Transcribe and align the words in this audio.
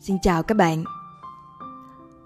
Xin 0.00 0.18
chào 0.22 0.42
các 0.42 0.56
bạn. 0.56 0.84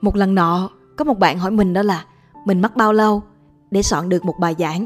Một 0.00 0.16
lần 0.16 0.34
nọ, 0.34 0.70
có 0.96 1.04
một 1.04 1.18
bạn 1.18 1.38
hỏi 1.38 1.50
mình 1.50 1.72
đó 1.72 1.82
là 1.82 2.04
mình 2.46 2.60
mất 2.60 2.76
bao 2.76 2.92
lâu 2.92 3.22
để 3.70 3.82
soạn 3.82 4.08
được 4.08 4.24
một 4.24 4.34
bài 4.40 4.54
giảng. 4.58 4.84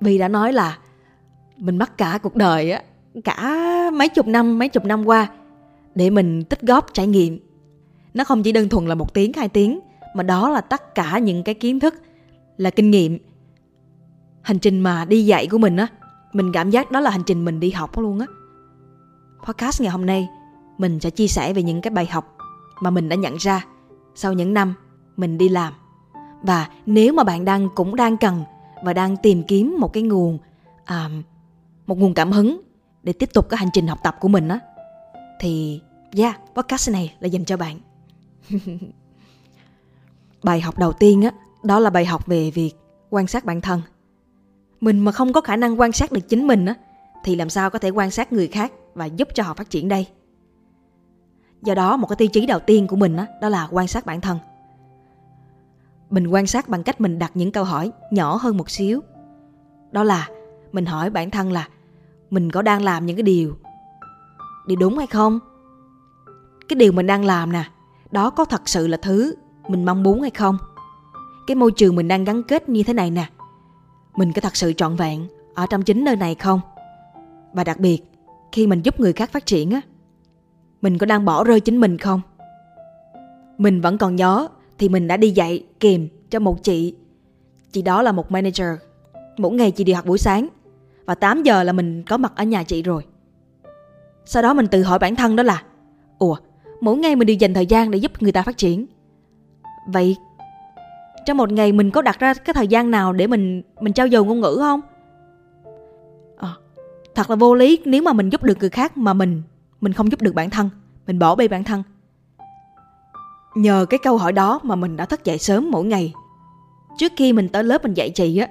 Vì 0.00 0.18
đã 0.18 0.28
nói 0.28 0.52
là 0.52 0.78
mình 1.56 1.78
mất 1.78 1.98
cả 1.98 2.18
cuộc 2.22 2.36
đời 2.36 2.70
á, 2.70 2.82
cả 3.24 3.56
mấy 3.92 4.08
chục 4.08 4.26
năm, 4.26 4.58
mấy 4.58 4.68
chục 4.68 4.84
năm 4.84 5.04
qua 5.04 5.28
để 5.94 6.10
mình 6.10 6.44
tích 6.44 6.60
góp 6.62 6.86
trải 6.92 7.06
nghiệm. 7.06 7.38
Nó 8.14 8.24
không 8.24 8.42
chỉ 8.42 8.52
đơn 8.52 8.68
thuần 8.68 8.86
là 8.86 8.94
một 8.94 9.14
tiếng, 9.14 9.32
hai 9.32 9.48
tiếng 9.48 9.80
mà 10.14 10.22
đó 10.22 10.48
là 10.48 10.60
tất 10.60 10.94
cả 10.94 11.18
những 11.18 11.42
cái 11.42 11.54
kiến 11.54 11.80
thức 11.80 11.94
là 12.56 12.70
kinh 12.70 12.90
nghiệm 12.90 13.18
hành 14.42 14.58
trình 14.58 14.80
mà 14.80 15.04
đi 15.04 15.26
dạy 15.26 15.46
của 15.46 15.58
mình 15.58 15.76
á 15.76 15.86
mình 16.32 16.52
cảm 16.52 16.70
giác 16.70 16.90
đó 16.90 17.00
là 17.00 17.10
hành 17.10 17.22
trình 17.26 17.44
mình 17.44 17.60
đi 17.60 17.70
học 17.70 17.98
luôn 17.98 18.18
á 18.18 18.26
podcast 19.46 19.80
ngày 19.80 19.90
hôm 19.90 20.06
nay 20.06 20.28
mình 20.80 21.00
sẽ 21.00 21.10
chia 21.10 21.28
sẻ 21.28 21.52
về 21.52 21.62
những 21.62 21.80
cái 21.80 21.90
bài 21.90 22.06
học 22.06 22.36
mà 22.80 22.90
mình 22.90 23.08
đã 23.08 23.16
nhận 23.16 23.36
ra 23.36 23.64
sau 24.14 24.32
những 24.32 24.54
năm 24.54 24.74
mình 25.16 25.38
đi 25.38 25.48
làm. 25.48 25.72
Và 26.42 26.68
nếu 26.86 27.12
mà 27.12 27.24
bạn 27.24 27.44
đang 27.44 27.68
cũng 27.74 27.96
đang 27.96 28.16
cần 28.16 28.44
và 28.84 28.92
đang 28.92 29.16
tìm 29.16 29.42
kiếm 29.42 29.76
một 29.78 29.92
cái 29.92 30.02
nguồn 30.02 30.38
à, 30.84 31.10
một 31.86 31.98
nguồn 31.98 32.14
cảm 32.14 32.32
hứng 32.32 32.60
để 33.02 33.12
tiếp 33.12 33.30
tục 33.34 33.48
cái 33.48 33.58
hành 33.58 33.68
trình 33.72 33.86
học 33.86 33.98
tập 34.02 34.16
của 34.20 34.28
mình 34.28 34.48
á 34.48 34.58
thì 35.40 35.80
yeah 36.16 36.40
podcast 36.54 36.90
này 36.90 37.14
là 37.20 37.26
dành 37.26 37.44
cho 37.44 37.56
bạn. 37.56 37.80
Bài 40.42 40.60
học 40.60 40.78
đầu 40.78 40.92
tiên 40.92 41.22
á 41.22 41.30
đó 41.62 41.78
là 41.78 41.90
bài 41.90 42.06
học 42.06 42.26
về 42.26 42.50
việc 42.50 42.72
quan 43.10 43.26
sát 43.26 43.44
bản 43.44 43.60
thân. 43.60 43.82
Mình 44.80 44.98
mà 44.98 45.12
không 45.12 45.32
có 45.32 45.40
khả 45.40 45.56
năng 45.56 45.80
quan 45.80 45.92
sát 45.92 46.12
được 46.12 46.28
chính 46.28 46.46
mình 46.46 46.66
á 46.66 46.74
thì 47.24 47.36
làm 47.36 47.50
sao 47.50 47.70
có 47.70 47.78
thể 47.78 47.90
quan 47.90 48.10
sát 48.10 48.32
người 48.32 48.48
khác 48.48 48.72
và 48.94 49.06
giúp 49.06 49.28
cho 49.34 49.42
họ 49.42 49.54
phát 49.54 49.70
triển 49.70 49.88
đây? 49.88 50.06
Do 51.62 51.74
đó 51.74 51.96
một 51.96 52.06
cái 52.06 52.16
tiêu 52.16 52.28
chí 52.28 52.46
đầu 52.46 52.58
tiên 52.58 52.86
của 52.86 52.96
mình 52.96 53.16
đó, 53.16 53.26
đó 53.40 53.48
là 53.48 53.68
quan 53.70 53.86
sát 53.86 54.06
bản 54.06 54.20
thân. 54.20 54.38
Mình 56.10 56.26
quan 56.26 56.46
sát 56.46 56.68
bằng 56.68 56.82
cách 56.82 57.00
mình 57.00 57.18
đặt 57.18 57.30
những 57.34 57.52
câu 57.52 57.64
hỏi 57.64 57.92
nhỏ 58.10 58.36
hơn 58.36 58.56
một 58.56 58.70
xíu. 58.70 59.00
Đó 59.92 60.04
là 60.04 60.28
mình 60.72 60.86
hỏi 60.86 61.10
bản 61.10 61.30
thân 61.30 61.52
là 61.52 61.68
mình 62.30 62.50
có 62.50 62.62
đang 62.62 62.82
làm 62.82 63.06
những 63.06 63.16
cái 63.16 63.22
điều 63.22 63.56
điều 64.66 64.78
đúng 64.78 64.98
hay 64.98 65.06
không? 65.06 65.38
Cái 66.68 66.76
điều 66.76 66.92
mình 66.92 67.06
đang 67.06 67.24
làm 67.24 67.52
nè 67.52 67.64
đó 68.10 68.30
có 68.30 68.44
thật 68.44 68.68
sự 68.68 68.86
là 68.86 68.96
thứ 68.96 69.34
mình 69.68 69.84
mong 69.84 70.02
muốn 70.02 70.20
hay 70.20 70.30
không? 70.30 70.58
Cái 71.46 71.54
môi 71.54 71.72
trường 71.72 71.96
mình 71.96 72.08
đang 72.08 72.24
gắn 72.24 72.42
kết 72.42 72.68
như 72.68 72.82
thế 72.82 72.92
này 72.92 73.10
nè 73.10 73.30
mình 74.16 74.32
có 74.32 74.40
thật 74.40 74.56
sự 74.56 74.72
trọn 74.72 74.96
vẹn 74.96 75.28
ở 75.54 75.66
trong 75.70 75.82
chính 75.82 76.04
nơi 76.04 76.16
này 76.16 76.34
không? 76.34 76.60
Và 77.52 77.64
đặc 77.64 77.80
biệt 77.80 78.02
khi 78.52 78.66
mình 78.66 78.82
giúp 78.82 79.00
người 79.00 79.12
khác 79.12 79.32
phát 79.32 79.46
triển 79.46 79.70
á 79.70 79.80
mình 80.82 80.98
có 80.98 81.06
đang 81.06 81.24
bỏ 81.24 81.44
rơi 81.44 81.60
chính 81.60 81.80
mình 81.80 81.98
không? 81.98 82.20
Mình 83.58 83.80
vẫn 83.80 83.98
còn 83.98 84.16
nhớ 84.16 84.48
thì 84.78 84.88
mình 84.88 85.08
đã 85.08 85.16
đi 85.16 85.30
dạy 85.30 85.64
kèm 85.80 86.08
cho 86.30 86.38
một 86.38 86.62
chị. 86.62 86.94
Chị 87.72 87.82
đó 87.82 88.02
là 88.02 88.12
một 88.12 88.30
manager. 88.30 88.68
Mỗi 89.36 89.52
ngày 89.52 89.70
chị 89.70 89.84
đi 89.84 89.92
học 89.92 90.06
buổi 90.06 90.18
sáng. 90.18 90.48
Và 91.04 91.14
8 91.14 91.42
giờ 91.42 91.62
là 91.62 91.72
mình 91.72 92.02
có 92.02 92.16
mặt 92.16 92.32
ở 92.36 92.44
nhà 92.44 92.62
chị 92.62 92.82
rồi. 92.82 93.02
Sau 94.24 94.42
đó 94.42 94.54
mình 94.54 94.66
tự 94.66 94.82
hỏi 94.82 94.98
bản 94.98 95.16
thân 95.16 95.36
đó 95.36 95.42
là 95.42 95.62
ủa 96.18 96.36
mỗi 96.80 96.96
ngày 96.96 97.16
mình 97.16 97.26
đều 97.26 97.36
dành 97.36 97.54
thời 97.54 97.66
gian 97.66 97.90
để 97.90 97.98
giúp 97.98 98.12
người 98.22 98.32
ta 98.32 98.42
phát 98.42 98.56
triển. 98.56 98.86
Vậy 99.86 100.16
trong 101.26 101.36
một 101.36 101.52
ngày 101.52 101.72
mình 101.72 101.90
có 101.90 102.02
đặt 102.02 102.18
ra 102.18 102.34
cái 102.34 102.54
thời 102.54 102.68
gian 102.68 102.90
nào 102.90 103.12
để 103.12 103.26
mình 103.26 103.62
mình 103.80 103.92
trao 103.92 104.08
dồi 104.08 104.24
ngôn 104.24 104.40
ngữ 104.40 104.56
không? 104.58 104.80
À, 106.36 106.54
thật 107.14 107.30
là 107.30 107.36
vô 107.36 107.54
lý 107.54 107.78
nếu 107.84 108.02
mà 108.02 108.12
mình 108.12 108.30
giúp 108.30 108.42
được 108.42 108.58
người 108.60 108.70
khác 108.70 108.96
mà 108.96 109.12
mình 109.12 109.42
mình 109.80 109.92
không 109.92 110.10
giúp 110.10 110.22
được 110.22 110.34
bản 110.34 110.50
thân. 110.50 110.70
Mình 111.06 111.18
bỏ 111.18 111.34
bê 111.34 111.48
bản 111.48 111.64
thân. 111.64 111.82
Nhờ 113.54 113.86
cái 113.90 114.00
câu 114.02 114.16
hỏi 114.18 114.32
đó 114.32 114.60
mà 114.62 114.76
mình 114.76 114.96
đã 114.96 115.06
thức 115.06 115.24
dậy 115.24 115.38
sớm 115.38 115.70
mỗi 115.70 115.84
ngày. 115.84 116.12
Trước 116.98 117.12
khi 117.16 117.32
mình 117.32 117.48
tới 117.48 117.64
lớp 117.64 117.82
mình 117.84 117.94
dạy 117.94 118.10
chị 118.10 118.38
á 118.38 118.48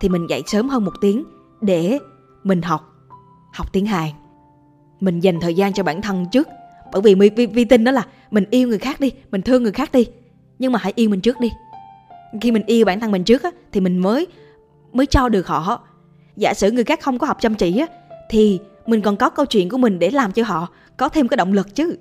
thì 0.00 0.08
mình 0.08 0.26
dậy 0.30 0.42
sớm 0.46 0.68
hơn 0.68 0.84
một 0.84 0.92
tiếng 1.00 1.24
để 1.60 1.98
mình 2.44 2.62
học 2.62 2.92
học 3.52 3.72
tiếng 3.72 3.86
hàn. 3.86 4.10
Mình 5.00 5.20
dành 5.20 5.40
thời 5.40 5.54
gian 5.54 5.72
cho 5.72 5.82
bản 5.82 6.02
thân 6.02 6.26
trước. 6.32 6.48
Bởi 6.92 7.02
vì 7.02 7.30
vi, 7.30 7.46
vi 7.46 7.64
tin 7.64 7.84
đó 7.84 7.92
là 7.92 8.02
mình 8.30 8.44
yêu 8.50 8.68
người 8.68 8.78
khác 8.78 9.00
đi 9.00 9.12
mình 9.30 9.42
thương 9.42 9.62
người 9.62 9.72
khác 9.72 9.92
đi. 9.92 10.06
Nhưng 10.58 10.72
mà 10.72 10.78
hãy 10.82 10.92
yêu 10.96 11.10
mình 11.10 11.20
trước 11.20 11.40
đi. 11.40 11.50
Khi 12.40 12.52
mình 12.52 12.62
yêu 12.66 12.84
bản 12.84 13.00
thân 13.00 13.12
mình 13.12 13.24
trước 13.24 13.42
á 13.42 13.50
thì 13.72 13.80
mình 13.80 13.98
mới 13.98 14.26
mới 14.92 15.06
cho 15.06 15.28
được 15.28 15.46
họ. 15.46 15.80
Giả 16.36 16.54
sử 16.54 16.70
người 16.70 16.84
khác 16.84 17.00
không 17.02 17.18
có 17.18 17.26
học 17.26 17.36
chăm 17.40 17.54
chỉ 17.54 17.78
á 17.78 17.86
thì 18.30 18.60
mình 18.86 19.02
còn 19.02 19.16
có 19.16 19.30
câu 19.30 19.46
chuyện 19.46 19.68
của 19.68 19.78
mình 19.78 19.98
để 19.98 20.10
làm 20.10 20.32
cho 20.32 20.42
họ 20.46 20.68
có 20.96 21.08
thêm 21.08 21.28
cái 21.28 21.36
động 21.36 21.52
lực 21.52 21.74
chứ. 21.74 21.96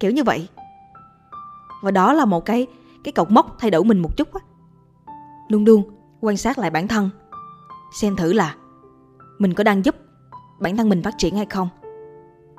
Kiểu 0.00 0.10
như 0.10 0.24
vậy. 0.24 0.48
Và 1.82 1.90
đó 1.90 2.12
là 2.12 2.24
một 2.24 2.44
cái 2.44 2.66
cái 3.04 3.12
cột 3.12 3.30
mốc 3.30 3.56
thay 3.58 3.70
đổi 3.70 3.84
mình 3.84 3.98
một 3.98 4.16
chút 4.16 4.34
á. 4.34 4.40
Luôn 5.48 5.64
luôn 5.64 5.82
quan 6.20 6.36
sát 6.36 6.58
lại 6.58 6.70
bản 6.70 6.88
thân. 6.88 7.10
Xem 8.00 8.16
thử 8.16 8.32
là 8.32 8.54
mình 9.38 9.54
có 9.54 9.64
đang 9.64 9.84
giúp 9.84 9.96
bản 10.60 10.76
thân 10.76 10.88
mình 10.88 11.02
phát 11.02 11.14
triển 11.18 11.36
hay 11.36 11.46
không? 11.46 11.68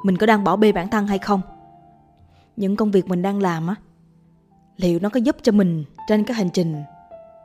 Mình 0.04 0.18
có 0.18 0.26
đang 0.26 0.44
bỏ 0.44 0.56
bê 0.56 0.72
bản 0.72 0.90
thân 0.90 1.08
hay 1.08 1.18
không? 1.18 1.42
Những 2.56 2.76
công 2.76 2.92
việc 2.92 3.08
mình 3.08 3.22
đang 3.22 3.42
làm 3.42 3.68
á, 3.68 3.76
liệu 4.78 5.00
nó 5.00 5.10
có 5.10 5.20
giúp 5.20 5.36
cho 5.42 5.52
mình 5.52 5.86
trên 6.08 6.24
cái 6.24 6.38
hành 6.38 6.50
trình 6.50 6.84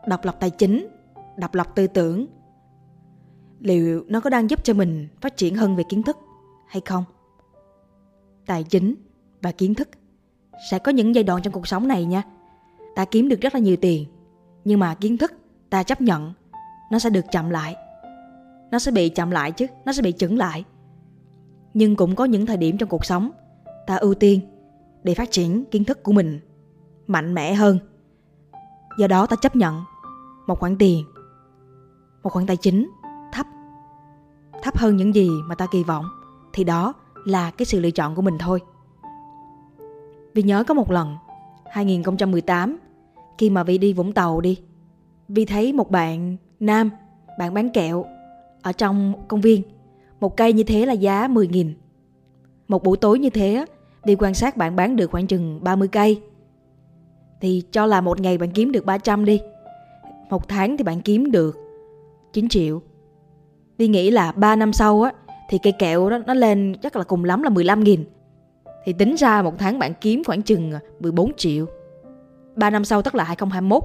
độc 0.06 0.25
lập 0.25 0.37
tài 0.41 0.50
chính, 0.50 0.88
độc 1.37 1.54
lập 1.54 1.66
tư 1.75 1.87
tưởng 1.87 2.26
liệu 3.64 4.04
nó 4.08 4.20
có 4.20 4.30
đang 4.30 4.50
giúp 4.50 4.64
cho 4.64 4.75
mình 4.75 5.08
phát 5.20 5.36
triển 5.36 5.54
hơn 5.54 5.76
về 5.76 5.84
kiến 5.88 6.02
thức 6.02 6.16
hay 6.66 6.82
không? 6.84 7.04
Tài 8.47 8.64
chính 8.64 8.94
và 9.42 9.52
kiến 9.52 9.75
thức 9.75 9.88
sẽ 10.70 10.78
có 10.78 10.92
những 10.92 11.14
giai 11.14 11.25
đoạn 11.25 11.42
trong 11.42 11.52
cuộc 11.52 11.66
sống 11.66 11.88
này 11.88 12.04
nha. 12.04 12.22
Ta 12.94 13.04
kiếm 13.04 13.28
được 13.28 13.41
rất 13.41 13.54
là 13.54 13.60
nhiều 13.60 13.76
tiền, 13.76 14.06
nhưng 14.64 14.80
mà 14.80 14.94
kiến 14.94 15.19
thức 15.19 15.32
ta 15.70 15.82
chấp 15.82 16.00
nhận 16.00 16.32
nó 16.91 16.98
sẽ 16.98 17.10
được 17.10 17.25
chậm 17.30 17.50
lại. 17.50 17.76
Nó 18.70 18.78
sẽ 18.78 18.92
bị 18.92 19.08
chậm 19.08 19.30
lại 19.30 19.52
chứ, 19.52 19.66
nó 19.84 19.92
sẽ 19.92 20.02
bị 20.02 20.12
chững 20.12 20.38
lại. 20.38 20.64
Nhưng 21.75 21.96
cũng 21.96 22.16
có 22.16 22.25
những 22.25 22.46
thời 22.46 22.56
điểm 22.56 22.78
trong 22.78 22.88
cuộc 22.88 23.04
sống 23.04 23.31
ta 23.86 23.96
ưu 23.96 24.14
tiên 24.14 24.41
để 25.02 25.14
phát 25.14 25.31
triển 25.31 25.64
kiến 25.64 25.84
thức 25.84 26.02
của 26.02 26.12
mình 26.12 26.41
mạnh 27.06 27.34
mẽ 27.34 27.54
hơn. 27.54 27.78
Do 28.98 29.06
đó 29.06 29.26
ta 29.26 29.36
chấp 29.36 29.56
nhận 29.56 29.82
một 30.46 30.60
khoản 30.60 30.76
tiền, 30.78 31.04
một 32.22 32.31
khoản 32.31 32.46
tài 32.46 32.56
chính 32.56 32.91
thấp 34.64 34.78
hơn 34.78 34.97
những 34.97 35.14
gì 35.14 35.30
mà 35.47 35.54
ta 35.54 35.66
kỳ 35.66 35.82
vọng, 35.82 36.04
thì 36.52 36.64
đó 36.64 36.94
là 37.25 37.50
cái 37.50 37.66
sự 37.66 37.80
lựa 37.80 37.91
chọn 37.91 38.14
của 38.14 38.22
mình 38.22 38.38
thôi 38.38 38.60
vì 40.34 40.42
nhớ 40.42 40.64
có 40.64 40.75
một 40.75 40.91
lần 40.91 41.16
2018 41.70 42.78
khi 43.38 43.50
mà 43.50 43.64
Vi 43.64 43.78
đi 43.78 43.92
Vũng 43.92 44.12
Tàu 44.12 44.41
đi 44.41 44.60
Vi 45.28 45.44
thấy 45.44 45.72
một 45.72 45.91
bạn 45.91 46.36
nam, 46.60 46.91
bạn 47.38 47.54
bán 47.54 47.70
kẹo, 47.70 48.04
ở 48.62 48.72
trong 48.72 49.14
công 49.28 49.41
viên, 49.41 49.62
một 50.20 50.36
cây 50.36 50.52
như 50.52 50.62
thế 50.62 50.86
là 50.86 50.92
giá 50.92 51.28
10.000 51.28 51.72
một 52.69 52.82
buổi 52.82 52.96
tối 52.96 53.19
như 53.19 53.31
thế 53.31 53.64
đi 54.04 54.16
quan 54.19 54.34
sát 54.34 54.56
bạn 54.56 54.76
bán 54.76 54.96
được 54.96 55.10
khoảng 55.10 55.26
chừng 55.26 55.64
30 55.64 55.88
cây 55.88 56.20
thì 57.41 57.62
cho 57.70 57.86
là 57.86 58.00
một 58.00 58.20
ngày 58.20 58.38
bạn 58.38 58.50
kiếm 58.50 58.72
được 58.72 58.86
300 58.86 59.25
đi. 59.25 59.41
Một 60.31 60.48
tháng 60.48 60.76
thì 60.76 60.84
bạn 60.84 61.00
kiếm 61.00 61.31
được 61.31 61.58
9 62.32 62.48
triệu. 62.48 62.82
Đi 63.78 63.88
nghĩ 63.88 64.10
là 64.10 64.32
3 64.32 64.56
năm 64.56 64.72
sau 64.72 65.02
á 65.02 65.12
thì 65.48 65.58
cây 65.62 65.72
kẹo 65.78 66.10
đó 66.10 66.18
nó 66.26 66.34
lên 66.34 66.74
chắc 66.82 66.96
là 66.96 67.04
cùng 67.04 67.24
lắm 67.24 67.42
là 67.42 67.50
15 67.50 67.84
nghìn. 67.84 68.04
Thì 68.84 68.92
tính 68.92 69.14
ra 69.14 69.42
một 69.42 69.54
tháng 69.58 69.78
bạn 69.78 69.92
kiếm 70.00 70.24
khoảng 70.24 70.42
chừng 70.42 70.72
à, 70.72 70.80
14 71.00 71.32
triệu. 71.36 71.66
3 72.56 72.70
năm 72.70 72.84
sau 72.84 73.02
tức 73.02 73.14
là 73.14 73.24
2021. 73.24 73.82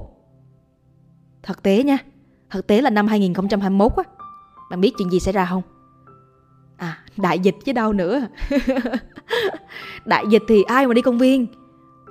Thực 1.42 1.62
tế 1.62 1.82
nha, 1.82 1.98
thực 2.50 2.66
tế 2.66 2.82
là 2.82 2.90
năm 2.90 3.06
2021 3.06 3.92
á. 3.96 4.02
Bạn 4.70 4.80
biết 4.80 4.92
chuyện 4.98 5.10
gì 5.10 5.20
xảy 5.20 5.32
ra 5.32 5.46
không? 5.46 5.62
À, 6.76 6.98
đại 7.16 7.38
dịch 7.38 7.54
chứ 7.64 7.72
đâu 7.72 7.92
nữa. 7.92 8.20
đại 10.04 10.24
dịch 10.30 10.42
thì 10.48 10.62
ai 10.62 10.86
mà 10.86 10.94
đi 10.94 11.02
công 11.02 11.18
viên, 11.18 11.46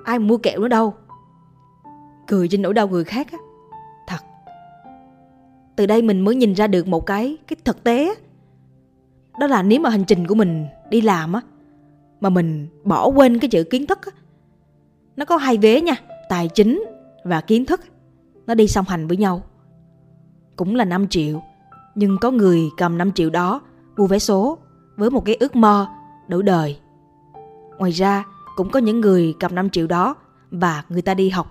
ai 0.04 0.18
mà 0.18 0.24
mua 0.24 0.36
kẹo 0.36 0.60
nữa 0.60 0.68
đâu 0.68 0.94
cười 2.30 2.48
trên 2.48 2.62
nỗi 2.62 2.74
đau 2.74 2.88
người 2.88 3.04
khác 3.04 3.26
á 3.32 3.38
từ 5.80 5.86
đây 5.86 6.02
mình 6.02 6.20
mới 6.20 6.36
nhìn 6.36 6.52
ra 6.52 6.66
được 6.66 6.88
một 6.88 7.06
cái 7.06 7.36
cái 7.46 7.56
thực 7.64 7.84
tế 7.84 8.14
đó 9.38 9.46
là 9.46 9.62
nếu 9.62 9.80
mà 9.80 9.90
hành 9.90 10.04
trình 10.04 10.26
của 10.26 10.34
mình 10.34 10.66
đi 10.90 11.00
làm 11.00 11.32
á, 11.32 11.40
mà 12.20 12.28
mình 12.28 12.68
bỏ 12.84 13.06
quên 13.08 13.38
cái 13.38 13.48
chữ 13.48 13.64
kiến 13.64 13.86
thức 13.86 13.98
á, 14.06 14.12
nó 15.16 15.24
có 15.24 15.36
hai 15.36 15.56
vế 15.56 15.80
nha, 15.80 15.94
tài 16.28 16.48
chính 16.48 16.84
và 17.24 17.40
kiến 17.40 17.64
thức, 17.64 17.80
nó 18.46 18.54
đi 18.54 18.68
song 18.68 18.84
hành 18.88 19.06
với 19.06 19.16
nhau. 19.16 19.42
Cũng 20.56 20.74
là 20.74 20.84
5 20.84 21.08
triệu, 21.08 21.42
nhưng 21.94 22.18
có 22.20 22.30
người 22.30 22.62
cầm 22.76 22.98
5 22.98 23.12
triệu 23.12 23.30
đó 23.30 23.60
mua 23.96 24.06
vé 24.06 24.18
số 24.18 24.58
với 24.96 25.10
một 25.10 25.24
cái 25.24 25.36
ước 25.40 25.56
mơ 25.56 25.86
đổi 26.28 26.42
đời. 26.42 26.78
Ngoài 27.78 27.90
ra, 27.90 28.24
cũng 28.56 28.70
có 28.70 28.80
những 28.80 29.00
người 29.00 29.34
cầm 29.40 29.54
5 29.54 29.70
triệu 29.70 29.86
đó 29.86 30.16
và 30.50 30.84
người 30.88 31.02
ta 31.02 31.14
đi 31.14 31.28
học. 31.28 31.46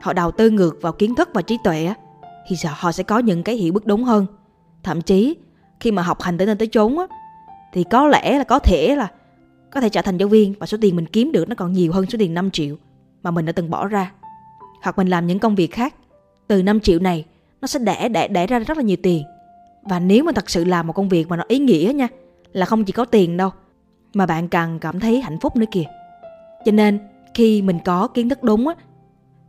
Họ 0.00 0.12
đầu 0.12 0.30
tư 0.30 0.50
ngược 0.50 0.82
vào 0.82 0.92
kiến 0.92 1.14
thức 1.14 1.28
và 1.34 1.42
trí 1.42 1.58
tuệ 1.64 1.94
thì 2.48 2.56
họ 2.68 2.92
sẽ 2.92 3.02
có 3.02 3.18
những 3.18 3.42
cái 3.42 3.56
hiểu 3.56 3.72
biết 3.72 3.80
đúng 3.84 4.04
hơn 4.04 4.26
thậm 4.82 5.00
chí 5.00 5.36
khi 5.80 5.90
mà 5.90 6.02
học 6.02 6.22
hành 6.22 6.38
tới 6.38 6.46
nơi 6.46 6.56
tới 6.56 6.68
chốn 6.68 6.98
á 6.98 7.06
thì 7.72 7.84
có 7.84 8.08
lẽ 8.08 8.38
là 8.38 8.44
có 8.44 8.58
thể 8.58 8.96
là 8.96 9.08
có 9.70 9.80
thể 9.80 9.88
trở 9.88 10.02
thành 10.02 10.16
giáo 10.16 10.28
viên 10.28 10.54
và 10.58 10.66
số 10.66 10.78
tiền 10.80 10.96
mình 10.96 11.06
kiếm 11.06 11.32
được 11.32 11.48
nó 11.48 11.54
còn 11.54 11.72
nhiều 11.72 11.92
hơn 11.92 12.06
số 12.06 12.18
tiền 12.18 12.34
5 12.34 12.50
triệu 12.50 12.76
mà 13.22 13.30
mình 13.30 13.44
đã 13.44 13.52
từng 13.52 13.70
bỏ 13.70 13.86
ra. 13.86 14.12
Hoặc 14.82 14.98
mình 14.98 15.08
làm 15.08 15.26
những 15.26 15.38
công 15.38 15.54
việc 15.54 15.72
khác, 15.72 15.94
từ 16.48 16.62
5 16.62 16.80
triệu 16.80 16.98
này 16.98 17.24
nó 17.60 17.66
sẽ 17.66 17.78
đẻ 17.78 18.08
đẻ 18.08 18.28
đẻ 18.28 18.46
ra 18.46 18.58
rất 18.58 18.76
là 18.76 18.82
nhiều 18.82 18.96
tiền. 19.02 19.22
Và 19.82 20.00
nếu 20.00 20.24
mà 20.24 20.32
thật 20.32 20.50
sự 20.50 20.64
làm 20.64 20.86
một 20.86 20.92
công 20.92 21.08
việc 21.08 21.28
mà 21.28 21.36
nó 21.36 21.44
ý 21.48 21.58
nghĩa 21.58 21.92
nha, 21.94 22.08
là 22.52 22.66
không 22.66 22.84
chỉ 22.84 22.92
có 22.92 23.04
tiền 23.04 23.36
đâu, 23.36 23.50
mà 24.14 24.26
bạn 24.26 24.48
cần 24.48 24.78
cảm 24.78 25.00
thấy 25.00 25.20
hạnh 25.20 25.38
phúc 25.40 25.56
nữa 25.56 25.66
kìa. 25.70 25.84
Cho 26.64 26.72
nên 26.72 26.98
khi 27.34 27.62
mình 27.62 27.78
có 27.84 28.08
kiến 28.08 28.28
thức 28.28 28.42
đúng 28.42 28.68
á, 28.68 28.74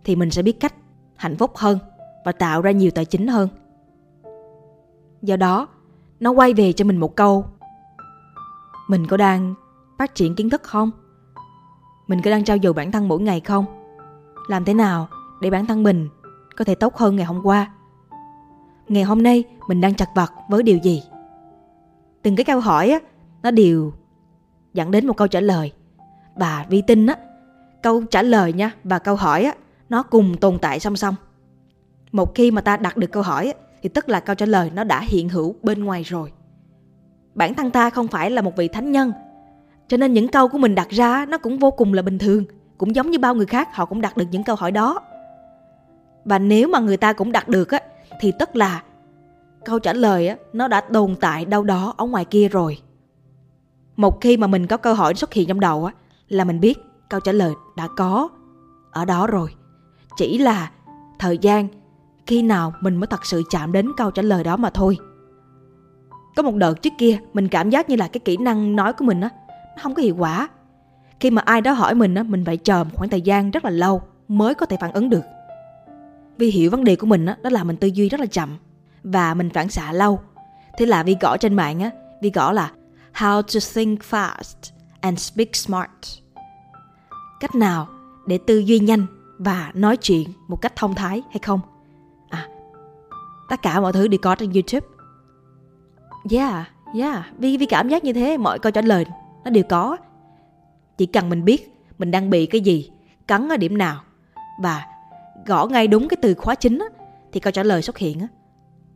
thì 0.03 0.15
mình 0.15 0.31
sẽ 0.31 0.41
biết 0.41 0.59
cách 0.59 0.73
hạnh 1.15 1.35
phúc 1.35 1.51
hơn 1.55 1.79
và 2.27 2.31
tạo 2.33 2.62
ra 2.62 2.71
nhiều 2.71 2.91
tài 2.91 3.06
chính 3.06 3.27
hơn. 3.27 3.50
Do 5.21 5.35
đó, 5.35 5.68
nó 6.19 6.31
quay 6.31 6.53
về 6.53 6.74
cho 6.74 6.85
mình 6.85 6.97
một 6.97 7.15
câu. 7.15 7.45
Mình 8.88 9.07
có 9.07 9.18
đang 9.18 9.53
phát 9.97 10.15
triển 10.15 10.35
kiến 10.35 10.50
thức 10.50 10.63
không? 10.63 10.91
Mình 12.07 12.21
có 12.21 12.31
đang 12.31 12.44
trao 12.44 12.57
dồi 12.63 12.74
bản 12.74 12.91
thân 12.91 13.07
mỗi 13.07 13.21
ngày 13.21 13.39
không? 13.39 13.65
Làm 14.47 14.65
thế 14.65 14.74
nào 14.74 15.07
để 15.41 15.50
bản 15.50 15.65
thân 15.65 15.83
mình 15.83 16.09
có 16.57 16.65
thể 16.65 16.75
tốt 16.75 16.95
hơn 16.95 17.15
ngày 17.15 17.25
hôm 17.25 17.41
qua? 17.44 17.71
Ngày 18.88 19.03
hôm 19.03 19.23
nay 19.23 19.44
mình 19.68 19.81
đang 19.81 19.95
chặt 19.95 20.09
vật 20.15 20.31
với 20.50 20.63
điều 20.63 20.77
gì? 20.77 21.03
Từng 22.23 22.35
cái 22.35 22.44
câu 22.45 22.59
hỏi 22.59 22.89
á, 22.89 23.00
nó 23.44 23.51
đều 23.51 23.94
dẫn 24.73 24.91
đến 24.91 25.07
một 25.07 25.18
câu 25.18 25.27
trả 25.27 25.39
lời. 25.39 25.71
Và 26.35 26.65
vi 26.69 26.81
tin 26.81 27.06
á, 27.06 27.15
câu 27.83 28.03
trả 28.12 28.21
lời 28.21 28.53
nha 28.53 28.71
và 28.83 29.00
câu 29.00 29.15
hỏi 29.15 29.44
á, 29.44 29.53
nó 29.89 30.03
cùng 30.03 30.38
tồn 30.38 30.59
tại 30.59 30.80
song 30.80 30.95
song. 30.95 31.15
Một 32.17 32.35
khi 32.35 32.51
mà 32.51 32.61
ta 32.61 32.77
đặt 32.77 32.97
được 32.97 33.11
câu 33.11 33.23
hỏi 33.23 33.53
thì 33.81 33.89
tức 33.89 34.09
là 34.09 34.19
câu 34.19 34.35
trả 34.35 34.45
lời 34.45 34.71
nó 34.73 34.83
đã 34.83 35.01
hiện 35.07 35.29
hữu 35.29 35.55
bên 35.63 35.83
ngoài 35.83 36.03
rồi. 36.03 36.31
Bản 37.35 37.53
thân 37.53 37.71
ta 37.71 37.89
không 37.89 38.07
phải 38.07 38.31
là 38.31 38.41
một 38.41 38.55
vị 38.57 38.67
thánh 38.67 38.91
nhân, 38.91 39.11
cho 39.87 39.97
nên 39.97 40.13
những 40.13 40.27
câu 40.27 40.47
của 40.47 40.57
mình 40.57 40.75
đặt 40.75 40.89
ra 40.89 41.25
nó 41.25 41.37
cũng 41.37 41.59
vô 41.59 41.71
cùng 41.71 41.93
là 41.93 42.01
bình 42.01 42.19
thường, 42.19 42.43
cũng 42.77 42.95
giống 42.95 43.11
như 43.11 43.19
bao 43.19 43.35
người 43.35 43.45
khác 43.45 43.75
họ 43.75 43.85
cũng 43.85 44.01
đặt 44.01 44.17
được 44.17 44.25
những 44.31 44.43
câu 44.43 44.55
hỏi 44.55 44.71
đó. 44.71 44.99
Và 46.25 46.39
nếu 46.39 46.67
mà 46.67 46.79
người 46.79 46.97
ta 46.97 47.13
cũng 47.13 47.31
đặt 47.31 47.47
được 47.47 47.71
á 47.71 47.79
thì 48.21 48.33
tức 48.39 48.55
là 48.55 48.83
câu 49.65 49.79
trả 49.79 49.93
lời 49.93 50.27
á 50.27 50.35
nó 50.53 50.67
đã 50.67 50.81
tồn 50.81 51.15
tại 51.19 51.45
đâu 51.45 51.63
đó 51.63 51.93
ở 51.97 52.05
ngoài 52.05 52.25
kia 52.25 52.47
rồi. 52.47 52.77
Một 53.95 54.21
khi 54.21 54.37
mà 54.37 54.47
mình 54.47 54.67
có 54.67 54.77
câu 54.77 54.93
hỏi 54.93 55.15
xuất 55.15 55.33
hiện 55.33 55.47
trong 55.47 55.59
đầu 55.59 55.85
á 55.85 55.93
là 56.29 56.43
mình 56.43 56.59
biết 56.59 56.77
câu 57.09 57.19
trả 57.19 57.31
lời 57.31 57.53
đã 57.75 57.87
có 57.97 58.29
ở 58.91 59.05
đó 59.05 59.27
rồi. 59.27 59.49
Chỉ 60.17 60.37
là 60.37 60.71
thời 61.19 61.37
gian 61.37 61.67
khi 62.27 62.41
nào 62.41 62.74
mình 62.81 62.95
mới 62.95 63.07
thật 63.07 63.25
sự 63.25 63.44
chạm 63.50 63.71
đến 63.71 63.91
câu 63.97 64.12
trả 64.12 64.21
lời 64.21 64.44
đó 64.44 64.57
mà 64.57 64.69
thôi. 64.69 64.97
Có 66.35 66.44
một 66.44 66.56
đợt 66.56 66.81
trước 66.81 66.94
kia 66.97 67.19
mình 67.33 67.47
cảm 67.47 67.69
giác 67.69 67.89
như 67.89 67.95
là 67.95 68.07
cái 68.07 68.19
kỹ 68.19 68.38
năng 68.38 68.75
nói 68.75 68.94
của 68.94 69.06
mình 69.06 69.21
á 69.21 69.29
nó 69.75 69.83
không 69.83 69.95
có 69.95 70.01
hiệu 70.01 70.15
quả. 70.15 70.50
Khi 71.19 71.31
mà 71.31 71.41
ai 71.45 71.62
đó 71.62 71.71
hỏi 71.71 71.95
mình 71.95 72.15
á 72.15 72.24
mình 72.24 72.45
phải 72.45 72.57
chờ 72.57 72.83
một 72.83 72.89
khoảng 72.94 73.09
thời 73.09 73.21
gian 73.21 73.51
rất 73.51 73.65
là 73.65 73.71
lâu 73.71 74.01
mới 74.27 74.56
có 74.56 74.65
thể 74.65 74.77
phản 74.81 74.91
ứng 74.91 75.09
được. 75.09 75.24
Vì 76.38 76.51
hiểu 76.51 76.71
vấn 76.71 76.83
đề 76.83 76.95
của 76.95 77.07
mình 77.07 77.25
á 77.25 77.38
đó 77.44 77.50
là 77.50 77.63
mình 77.63 77.77
tư 77.77 77.88
duy 77.88 78.09
rất 78.09 78.19
là 78.19 78.25
chậm 78.25 78.57
và 79.03 79.33
mình 79.33 79.50
phản 79.50 79.69
xạ 79.69 79.91
lâu. 79.91 80.19
Thế 80.77 80.85
là 80.85 81.03
Vi 81.03 81.15
gõ 81.21 81.38
trên 81.38 81.53
mạng 81.53 81.80
á, 81.80 81.91
Vi 82.21 82.31
gõ 82.31 82.51
là 82.51 82.71
How 83.13 83.41
to 83.41 83.59
think 83.73 84.01
fast 84.01 84.71
and 85.01 85.19
speak 85.19 85.56
smart. 85.56 85.89
Cách 87.39 87.56
nào 87.56 87.88
để 88.27 88.39
tư 88.47 88.57
duy 88.57 88.80
nhanh 88.80 89.06
và 89.38 89.71
nói 89.73 89.97
chuyện 89.97 90.30
một 90.47 90.62
cách 90.62 90.75
thông 90.75 90.95
thái 90.95 91.21
hay 91.30 91.39
không? 91.39 91.59
Tất 93.49 93.61
cả 93.61 93.79
mọi 93.79 93.94
thứ 93.94 94.07
đều 94.07 94.19
có 94.21 94.35
trên 94.35 94.51
YouTube. 94.53 94.88
Yeah, 96.31 96.67
yeah, 96.99 97.25
vì 97.38 97.57
vì 97.57 97.65
cảm 97.65 97.89
giác 97.89 98.03
như 98.03 98.13
thế, 98.13 98.38
mọi 98.38 98.59
câu 98.59 98.71
trả 98.71 98.81
lời 98.81 99.05
nó 99.44 99.51
đều 99.51 99.63
có. 99.69 99.97
Chỉ 100.97 101.05
cần 101.05 101.29
mình 101.29 101.45
biết 101.45 101.71
mình 101.97 102.11
đang 102.11 102.29
bị 102.29 102.45
cái 102.45 102.61
gì, 102.61 102.91
cắn 103.27 103.49
ở 103.49 103.57
điểm 103.57 103.77
nào 103.77 104.01
và 104.61 104.85
gõ 105.45 105.65
ngay 105.67 105.88
đúng 105.88 106.07
cái 106.07 106.17
từ 106.21 106.33
khóa 106.33 106.55
chính 106.55 106.79
á, 106.79 106.85
thì 107.31 107.39
câu 107.39 107.51
trả 107.51 107.63
lời 107.63 107.81
xuất 107.81 107.97
hiện 107.97 108.19
á. 108.19 108.27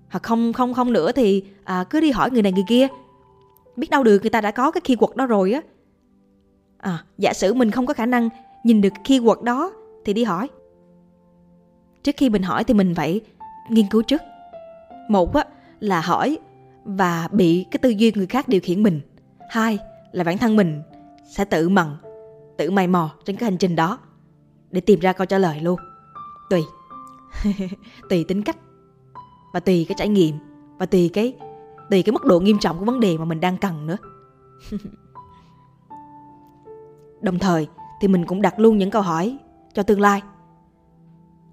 Hoặc 0.09 0.24
không 0.24 0.53
không 0.53 0.74
không 0.74 0.94
nữa 0.94 1.12
thì 1.12 1.44
à, 1.63 1.83
cứ 1.89 2.00
đi 2.00 2.12
hỏi 2.12 2.31
người 2.31 2.42
này 2.42 2.51
người 2.51 2.63
kia. 2.68 2.88
Biết 3.75 3.89
đâu 3.89 4.03
được 4.03 4.21
người 4.21 4.30
ta 4.30 4.42
đã 4.42 4.51
có 4.51 4.71
cái 4.71 4.81
keyword 4.86 5.15
đó 5.15 5.25
rồi 5.25 5.51
á. 5.51 5.62
À, 6.77 7.03
giả 7.18 7.33
sử 7.33 7.53
mình 7.53 7.71
không 7.71 7.86
có 7.86 7.94
khả 7.94 8.06
năng 8.06 8.30
nhìn 8.63 8.81
được 8.81 8.94
khi 9.03 9.19
keyword 9.19 9.44
đó 9.44 9.71
thì 10.06 10.13
đi 10.13 10.24
hỏi. 10.24 10.50
Trước 12.03 12.15
khi 12.18 12.30
mình 12.30 12.44
hỏi 12.44 12.63
thì 12.63 12.74
mình 12.74 12.95
phải 12.95 13.21
nghiên 13.69 13.88
cứu 13.88 14.01
trước. 14.01 14.21
Một 15.12 15.36
á, 15.36 15.44
là 15.80 16.02
hỏi 16.02 16.40
và 16.84 17.28
bị 17.31 17.66
cái 17.72 17.80
tư 17.81 17.90
duy 17.90 18.12
người 18.16 18.28
khác 18.28 18.48
điều 18.48 18.62
khiển 18.63 18.84
mình. 18.84 19.02
Hai 19.50 19.80
là 20.12 20.24
bản 20.24 20.38
thân 20.38 20.56
mình 20.56 20.81
sẽ 21.25 21.46
tự 21.46 21.69
mần, 21.69 21.88
tự 22.58 22.72
mày 22.72 22.88
mò 22.88 23.10
trên 23.25 23.36
cái 23.36 23.50
hành 23.50 23.58
trình 23.58 23.75
đó 23.75 23.98
để 24.72 24.81
tìm 24.81 25.00
ra 25.00 25.13
câu 25.13 25.25
trả 25.25 25.38
lời 25.38 25.60
luôn. 25.60 25.80
Tùy. 26.50 26.62
tùy 28.10 28.25
tính 28.28 28.44
cách 28.44 28.58
và 29.54 29.60
tùy 29.60 29.86
cái 29.90 29.96
trải 29.98 30.10
nghiệm 30.10 30.36
và 30.78 30.86
tùy 30.86 31.10
cái 31.13 31.36
tùy 31.90 32.04
cái 32.04 32.13
mức 32.13 32.25
độ 32.25 32.40
nghiêm 32.40 32.60
trọng 32.60 32.80
của 32.80 32.86
vấn 32.86 33.00
đề 33.00 33.18
mà 33.18 33.25
mình 33.25 33.40
đang 33.40 33.58
cần 33.58 33.88
nữa. 33.88 33.98
Đồng 37.22 37.40
thời 37.40 37.68
thì 38.02 38.08
mình 38.08 38.25
cũng 38.25 38.42
đặt 38.42 38.60
luôn 38.60 38.78
những 38.78 38.92
câu 38.92 39.02
hỏi 39.02 39.38
cho 39.74 39.84
tương 39.84 40.02
lai. 40.02 40.22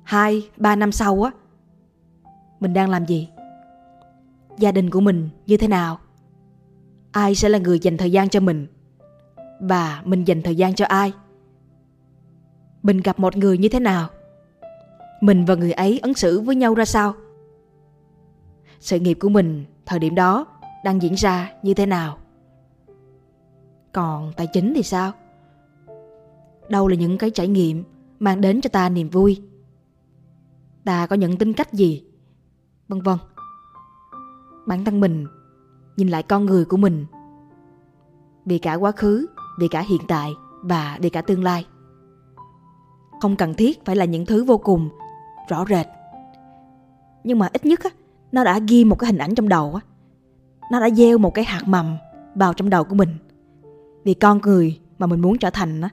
Hai, 0.04 0.50
ba 0.56 0.76
năm 0.76 0.92
sau 0.92 1.22
á, 1.22 1.30
mình 2.60 2.72
đang 2.72 2.90
làm 2.90 3.06
gì? 3.06 3.28
Gia 4.58 4.72
đình 4.72 4.90
của 4.90 5.00
mình 5.00 5.28
như 5.46 5.56
thế 5.56 5.68
nào? 5.68 5.98
Ai 7.12 7.34
sẽ 7.34 7.48
là 7.48 7.58
người 7.58 7.78
dành 7.78 7.96
thời 7.96 8.12
gian 8.12 8.28
cho 8.28 8.40
mình? 8.40 8.66
Và 9.60 10.02
mình 10.04 10.24
dành 10.24 10.42
thời 10.42 10.56
gian 10.56 10.74
cho 10.74 10.86
ai? 10.86 11.12
Mình 12.82 13.00
gặp 13.00 13.18
một 13.18 13.36
người 13.36 13.58
như 13.58 13.68
thế 13.68 13.80
nào? 13.80 14.08
Mình 15.20 15.44
và 15.44 15.54
người 15.54 15.72
ấy 15.72 16.00
ứng 16.02 16.14
xử 16.14 16.40
với 16.40 16.56
nhau 16.56 16.74
ra 16.74 16.84
sao? 16.84 17.14
Sự 18.80 19.00
nghiệp 19.00 19.14
của 19.20 19.28
mình 19.28 19.64
thời 19.86 19.98
điểm 19.98 20.14
đó 20.14 20.46
đang 20.84 21.02
diễn 21.02 21.14
ra 21.14 21.52
như 21.62 21.74
thế 21.74 21.86
nào? 21.86 22.18
Còn 23.92 24.32
tài 24.36 24.46
chính 24.46 24.72
thì 24.74 24.82
sao? 24.82 25.12
đâu 26.68 26.88
là 26.88 26.96
những 26.96 27.18
cái 27.18 27.30
trải 27.30 27.48
nghiệm 27.48 27.84
mang 28.18 28.40
đến 28.40 28.60
cho 28.60 28.68
ta 28.68 28.88
niềm 28.88 29.08
vui 29.08 29.42
ta 30.84 31.06
có 31.06 31.16
những 31.16 31.36
tính 31.36 31.52
cách 31.52 31.72
gì 31.72 32.04
vân 32.88 33.00
vân 33.00 33.18
bản 34.68 34.84
thân 34.84 35.00
mình, 35.00 35.26
nhìn 35.96 36.08
lại 36.08 36.22
con 36.22 36.46
người 36.46 36.64
của 36.64 36.76
mình. 36.76 37.06
Vì 38.44 38.58
cả 38.58 38.74
quá 38.74 38.92
khứ, 38.92 39.26
vì 39.60 39.68
cả 39.68 39.80
hiện 39.80 40.00
tại 40.08 40.32
và 40.62 40.98
vì 41.00 41.10
cả 41.10 41.22
tương 41.22 41.44
lai. 41.44 41.66
Không 43.20 43.36
cần 43.36 43.54
thiết 43.54 43.84
phải 43.84 43.96
là 43.96 44.04
những 44.04 44.26
thứ 44.26 44.44
vô 44.44 44.58
cùng 44.58 44.88
rõ 45.48 45.64
rệt. 45.68 45.86
Nhưng 47.24 47.38
mà 47.38 47.48
ít 47.52 47.66
nhất 47.66 47.80
á, 47.84 47.90
nó 48.32 48.44
đã 48.44 48.58
ghi 48.68 48.84
một 48.84 48.98
cái 48.98 49.06
hình 49.06 49.18
ảnh 49.18 49.34
trong 49.34 49.48
đầu 49.48 49.74
á. 49.74 49.80
Nó 50.72 50.80
đã 50.80 50.90
gieo 50.90 51.18
một 51.18 51.34
cái 51.34 51.44
hạt 51.44 51.62
mầm 51.66 51.96
vào 52.34 52.54
trong 52.54 52.70
đầu 52.70 52.84
của 52.84 52.94
mình. 52.94 53.16
Vì 54.04 54.14
con 54.14 54.40
người 54.42 54.80
mà 54.98 55.06
mình 55.06 55.20
muốn 55.20 55.38
trở 55.38 55.50
thành 55.50 55.80
á, 55.80 55.88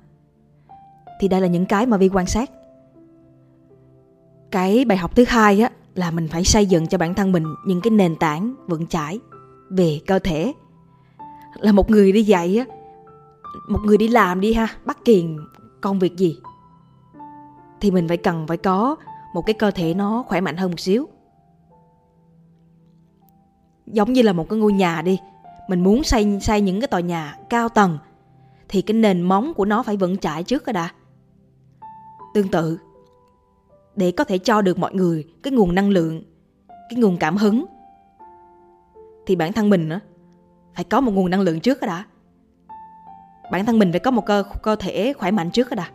thì 1.20 1.28
đây 1.28 1.42
là 1.42 1.48
những 1.48 1.66
cái 1.66 1.86
mà 1.86 1.98
vi 1.98 2.10
quan 2.10 2.26
sát. 2.26 2.52
Cái 4.52 4.86
bài 4.86 4.98
học 4.98 5.16
thứ 5.16 5.24
hai 5.28 5.62
á 5.62 5.70
là 5.96 6.12
mình 6.12 6.28
phải 6.28 6.44
xây 6.44 6.66
dựng 6.66 6.88
cho 6.88 6.98
bản 6.98 7.14
thân 7.14 7.32
mình 7.32 7.46
những 7.66 7.82
cái 7.82 7.92
nền 7.92 8.16
tảng 8.16 8.56
vững 8.68 8.88
chãi 8.88 9.20
về 9.70 10.00
cơ 10.08 10.20
thể. 10.20 10.54
Là 11.60 11.72
một 11.72 11.90
người 11.90 12.12
đi 12.12 12.24
dạy 12.24 12.58
á 12.58 12.66
một 13.68 13.80
người 13.86 13.98
đi 13.98 14.08
làm 14.08 14.42
đi 14.42 14.54
ha 14.54 14.68
bắt 14.86 14.98
kiền 15.06 15.38
công 15.82 16.00
việc 16.00 16.18
gì? 16.18 16.40
Thì 17.82 17.92
mình 17.92 18.08
phải 18.08 18.18
cần 18.18 18.48
phải 18.48 18.58
có 18.58 18.96
một 19.34 19.42
cái 19.46 19.54
cơ 19.54 19.72
thể 19.72 19.94
nó 19.94 20.24
khỏe 20.28 20.42
mạnh 20.42 20.58
hơn 20.58 20.72
một 20.72 20.80
xíu. 20.80 21.08
Giống 23.86 24.14
như 24.14 24.22
là 24.22 24.34
một 24.34 24.50
cái 24.50 24.60
ngôi 24.60 24.74
nhà 24.74 25.02
đi 25.02 25.20
mình 25.68 25.84
muốn 25.84 26.04
xây 26.04 26.40
xây 26.42 26.62
những 26.62 26.82
cái 26.82 26.88
tòa 26.88 27.00
nhà 27.00 27.38
cao 27.50 27.70
tầng 27.70 27.98
thì 28.70 28.82
cái 28.82 28.94
nền 28.94 29.22
móng 29.22 29.54
của 29.54 29.66
nó 29.66 29.84
phải 29.84 29.98
vững 29.98 30.18
chãi 30.18 30.44
trước 30.44 30.66
đó 30.66 30.74
đã. 30.74 30.90
Tương 32.34 32.48
tự, 32.48 32.78
để 33.96 34.12
có 34.12 34.24
thể 34.24 34.38
cho 34.38 34.62
được 34.62 34.80
mọi 34.80 34.94
người 34.94 35.26
cái 35.44 35.54
nguồn 35.54 35.76
năng 35.76 35.90
lượng, 35.90 36.24
cái 36.68 37.00
nguồn 37.00 37.18
cảm 37.18 37.38
hứng, 37.38 37.66
thì 39.26 39.36
bản 39.36 39.54
thân 39.54 39.70
mình 39.70 39.90
á, 39.90 40.00
phải 40.76 40.84
có 40.84 41.02
một 41.02 41.12
nguồn 41.12 41.30
năng 41.30 41.42
lượng 41.42 41.60
trước 41.60 41.82
đã. 41.82 42.06
Bản 43.52 43.66
thân 43.66 43.80
mình 43.80 43.92
phải 43.92 44.00
có 44.00 44.12
một 44.12 44.26
cơ, 44.26 44.44
cơ 44.64 44.76
thể 44.76 45.14
khỏe 45.14 45.32
mạnh 45.32 45.52
trước 45.52 45.70
đã. 45.72 45.90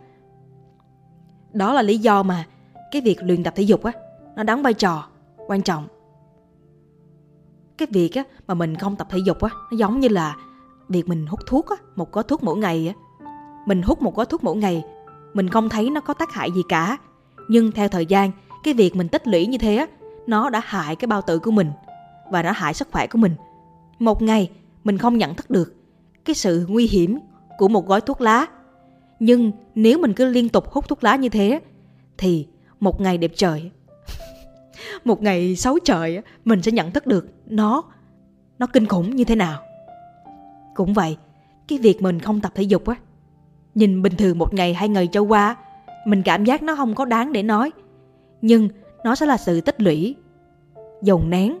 Đó 1.53 1.73
là 1.73 1.81
lý 1.81 1.97
do 1.97 2.23
mà 2.23 2.45
cái 2.91 3.01
việc 3.01 3.17
luyện 3.23 3.43
tập 3.43 3.53
thể 3.57 3.63
dục 3.63 3.83
á, 3.83 3.91
nó 4.35 4.43
đóng 4.43 4.63
vai 4.63 4.73
trò 4.73 5.07
quan 5.47 5.61
trọng. 5.61 5.87
Cái 7.77 7.87
việc 7.91 8.15
á, 8.15 8.23
mà 8.47 8.53
mình 8.53 8.75
không 8.75 8.95
tập 8.95 9.07
thể 9.09 9.19
dục 9.25 9.41
á, 9.41 9.49
nó 9.71 9.77
giống 9.77 9.99
như 9.99 10.07
là 10.07 10.35
việc 10.89 11.07
mình 11.07 11.25
hút 11.25 11.39
thuốc 11.47 11.69
á, 11.69 11.75
một 11.95 12.11
gói 12.11 12.23
thuốc 12.23 12.43
mỗi 12.43 12.57
ngày 12.57 12.87
á. 12.87 12.93
Mình 13.67 13.81
hút 13.81 14.01
một 14.01 14.15
gói 14.15 14.25
thuốc 14.25 14.43
mỗi 14.43 14.57
ngày 14.57 14.83
mình 15.33 15.49
không 15.49 15.69
thấy 15.69 15.89
nó 15.89 16.01
có 16.01 16.13
tác 16.13 16.31
hại 16.31 16.51
gì 16.51 16.61
cả 16.69 16.97
nhưng 17.51 17.71
theo 17.71 17.87
thời 17.87 18.05
gian 18.05 18.31
cái 18.63 18.73
việc 18.73 18.95
mình 18.95 19.07
tích 19.07 19.27
lũy 19.27 19.45
như 19.45 19.57
thế 19.57 19.75
á 19.75 19.85
nó 20.27 20.49
đã 20.49 20.61
hại 20.65 20.95
cái 20.95 21.07
bao 21.07 21.21
tử 21.21 21.39
của 21.39 21.51
mình 21.51 21.71
và 22.31 22.43
nó 22.43 22.51
hại 22.51 22.73
sức 22.73 22.87
khỏe 22.91 23.07
của 23.07 23.17
mình 23.17 23.35
một 23.99 24.21
ngày 24.21 24.49
mình 24.83 24.97
không 24.97 25.17
nhận 25.17 25.35
thức 25.35 25.49
được 25.49 25.75
cái 26.25 26.35
sự 26.35 26.65
nguy 26.69 26.87
hiểm 26.87 27.19
của 27.57 27.67
một 27.67 27.87
gói 27.87 28.01
thuốc 28.01 28.21
lá. 28.21 28.45
Nhưng 29.19 29.51
nếu 29.75 29.99
mình 29.99 30.13
cứ 30.13 30.25
liên 30.25 30.49
tục 30.49 30.71
hút 30.71 30.87
thuốc 30.87 31.03
lá 31.03 31.15
như 31.15 31.29
thế 31.29 31.59
thì 32.17 32.47
một 32.79 33.01
ngày 33.01 33.17
đẹp 33.17 33.31
trời 33.35 33.71
một 35.05 35.21
ngày 35.21 35.55
xấu 35.55 35.79
trời 35.79 36.21
mình 36.45 36.61
sẽ 36.61 36.71
nhận 36.71 36.91
thức 36.91 37.07
được 37.07 37.27
nó 37.45 37.83
nó 38.59 38.67
kinh 38.67 38.85
khủng 38.85 39.15
như 39.15 39.23
thế 39.23 39.35
nào. 39.35 39.61
Cũng 40.75 40.93
vậy, 40.93 41.17
cái 41.67 41.79
việc 41.79 42.01
mình 42.01 42.19
không 42.19 42.41
tập 42.41 42.51
thể 42.55 42.63
dục 42.63 42.87
á, 42.87 42.95
nhìn 43.75 44.01
bình 44.01 44.15
thường 44.17 44.37
một 44.37 44.53
ngày 44.53 44.73
hai 44.73 44.89
ngày 44.89 45.07
trôi 45.07 45.23
qua, 45.23 45.55
mình 46.05 46.23
cảm 46.23 46.45
giác 46.45 46.63
nó 46.63 46.75
không 46.75 46.95
có 46.95 47.05
đáng 47.05 47.33
để 47.33 47.43
nói. 47.43 47.71
Nhưng 48.41 48.69
nó 49.03 49.15
sẽ 49.15 49.25
là 49.25 49.37
sự 49.37 49.61
tích 49.61 49.81
lũy, 49.81 50.15
dồn 51.01 51.29
nén 51.29 51.59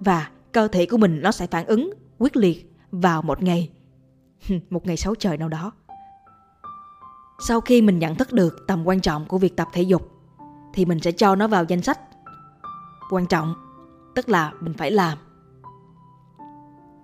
và 0.00 0.30
cơ 0.52 0.68
thể 0.68 0.86
của 0.86 0.96
mình 0.96 1.22
nó 1.22 1.32
sẽ 1.32 1.46
phản 1.46 1.66
ứng 1.66 1.90
quyết 2.18 2.36
liệt 2.36 2.72
vào 2.90 3.22
một 3.22 3.42
ngày, 3.42 3.70
một 4.70 4.86
ngày 4.86 4.96
xấu 4.96 5.14
trời 5.14 5.36
nào 5.36 5.48
đó. 5.48 5.72
Sau 7.40 7.60
khi 7.60 7.82
mình 7.82 7.98
nhận 7.98 8.14
thức 8.14 8.32
được 8.32 8.64
tầm 8.66 8.86
quan 8.86 9.00
trọng 9.00 9.26
của 9.26 9.38
việc 9.38 9.56
tập 9.56 9.68
thể 9.72 9.82
dục 9.82 10.10
thì 10.74 10.84
mình 10.84 11.00
sẽ 11.00 11.12
cho 11.12 11.34
nó 11.34 11.48
vào 11.48 11.64
danh 11.64 11.82
sách 11.82 12.00
quan 13.10 13.26
trọng, 13.26 13.54
tức 14.14 14.28
là 14.28 14.52
mình 14.60 14.74
phải 14.74 14.90
làm. 14.90 15.18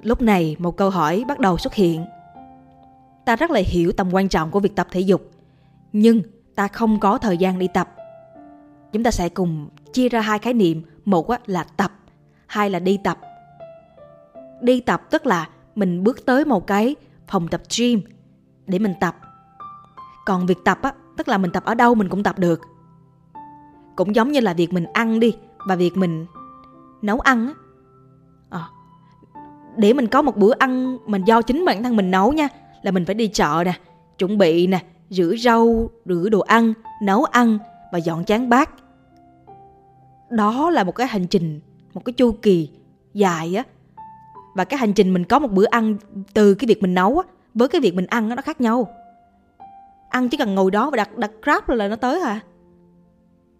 Lúc 0.02 0.22
này 0.22 0.56
một 0.58 0.76
câu 0.76 0.90
hỏi 0.90 1.24
bắt 1.28 1.38
đầu 1.38 1.58
xuất 1.58 1.74
hiện. 1.74 2.04
Ta 3.26 3.36
rất 3.36 3.50
là 3.50 3.60
hiểu 3.66 3.92
tầm 3.92 4.14
quan 4.14 4.28
trọng 4.28 4.50
của 4.50 4.60
việc 4.60 4.76
tập 4.76 4.86
thể 4.90 5.00
dục, 5.00 5.30
nhưng 5.94 6.22
ta 6.54 6.68
không 6.68 7.00
có 7.00 7.18
thời 7.18 7.36
gian 7.36 7.58
đi 7.58 7.68
tập. 7.68 7.94
Chúng 8.92 9.02
ta 9.02 9.10
sẽ 9.10 9.28
cùng 9.28 9.68
chia 9.92 10.08
ra 10.08 10.20
hai 10.20 10.38
khái 10.38 10.54
niệm, 10.54 10.82
một 11.04 11.30
là 11.46 11.64
tập, 11.76 11.92
hai 12.46 12.70
là 12.70 12.78
đi 12.78 12.98
tập. 13.04 13.18
Đi 14.60 14.80
tập 14.80 15.02
tức 15.10 15.26
là 15.26 15.48
mình 15.74 16.04
bước 16.04 16.26
tới 16.26 16.44
một 16.44 16.66
cái 16.66 16.96
phòng 17.26 17.48
tập 17.48 17.62
gym 17.78 18.00
để 18.66 18.78
mình 18.78 18.94
tập. 19.00 19.16
Còn 20.26 20.46
việc 20.46 20.58
tập 20.64 20.78
á, 20.82 20.92
tức 21.16 21.28
là 21.28 21.38
mình 21.38 21.50
tập 21.50 21.64
ở 21.64 21.74
đâu 21.74 21.94
mình 21.94 22.08
cũng 22.08 22.22
tập 22.22 22.38
được. 22.38 22.60
Cũng 23.96 24.14
giống 24.14 24.32
như 24.32 24.40
là 24.40 24.54
việc 24.54 24.72
mình 24.72 24.84
ăn 24.92 25.20
đi 25.20 25.36
và 25.68 25.76
việc 25.76 25.96
mình 25.96 26.26
nấu 27.02 27.20
ăn 27.20 27.46
á. 27.46 27.54
À, 28.50 28.68
để 29.76 29.92
mình 29.92 30.06
có 30.06 30.22
một 30.22 30.36
bữa 30.36 30.52
ăn 30.58 30.98
mình 31.06 31.24
do 31.24 31.42
chính 31.42 31.64
bản 31.64 31.82
thân 31.82 31.96
mình 31.96 32.10
nấu 32.10 32.32
nha 32.32 32.48
là 32.82 32.90
mình 32.90 33.04
phải 33.04 33.14
đi 33.14 33.28
chợ 33.28 33.62
nè 33.66 33.78
chuẩn 34.18 34.38
bị 34.38 34.66
nè 34.66 34.84
rửa 35.16 35.34
rau, 35.38 35.90
rửa 36.04 36.28
đồ 36.28 36.40
ăn, 36.40 36.72
nấu 37.02 37.24
ăn 37.24 37.58
và 37.92 37.98
dọn 37.98 38.24
chén 38.24 38.48
bát. 38.48 38.70
Đó 40.30 40.70
là 40.70 40.84
một 40.84 40.92
cái 40.92 41.06
hành 41.06 41.26
trình, 41.26 41.60
một 41.94 42.04
cái 42.04 42.12
chu 42.12 42.32
kỳ 42.32 42.70
dài 43.14 43.54
á. 43.56 43.62
Và 44.54 44.64
cái 44.64 44.78
hành 44.78 44.92
trình 44.92 45.12
mình 45.12 45.24
có 45.24 45.38
một 45.38 45.50
bữa 45.50 45.64
ăn 45.64 45.96
từ 46.34 46.54
cái 46.54 46.66
việc 46.66 46.82
mình 46.82 46.94
nấu 46.94 47.18
á 47.18 47.24
với 47.54 47.68
cái 47.68 47.80
việc 47.80 47.94
mình 47.94 48.06
ăn 48.06 48.30
á 48.30 48.36
nó 48.36 48.42
khác 48.42 48.60
nhau. 48.60 48.88
Ăn 50.08 50.28
chỉ 50.28 50.36
cần 50.36 50.54
ngồi 50.54 50.70
đó 50.70 50.90
và 50.90 50.96
đặt 50.96 51.18
đặt 51.18 51.30
grab 51.42 51.68
là 51.68 51.88
nó 51.88 51.96
tới 51.96 52.20
hả? 52.20 52.40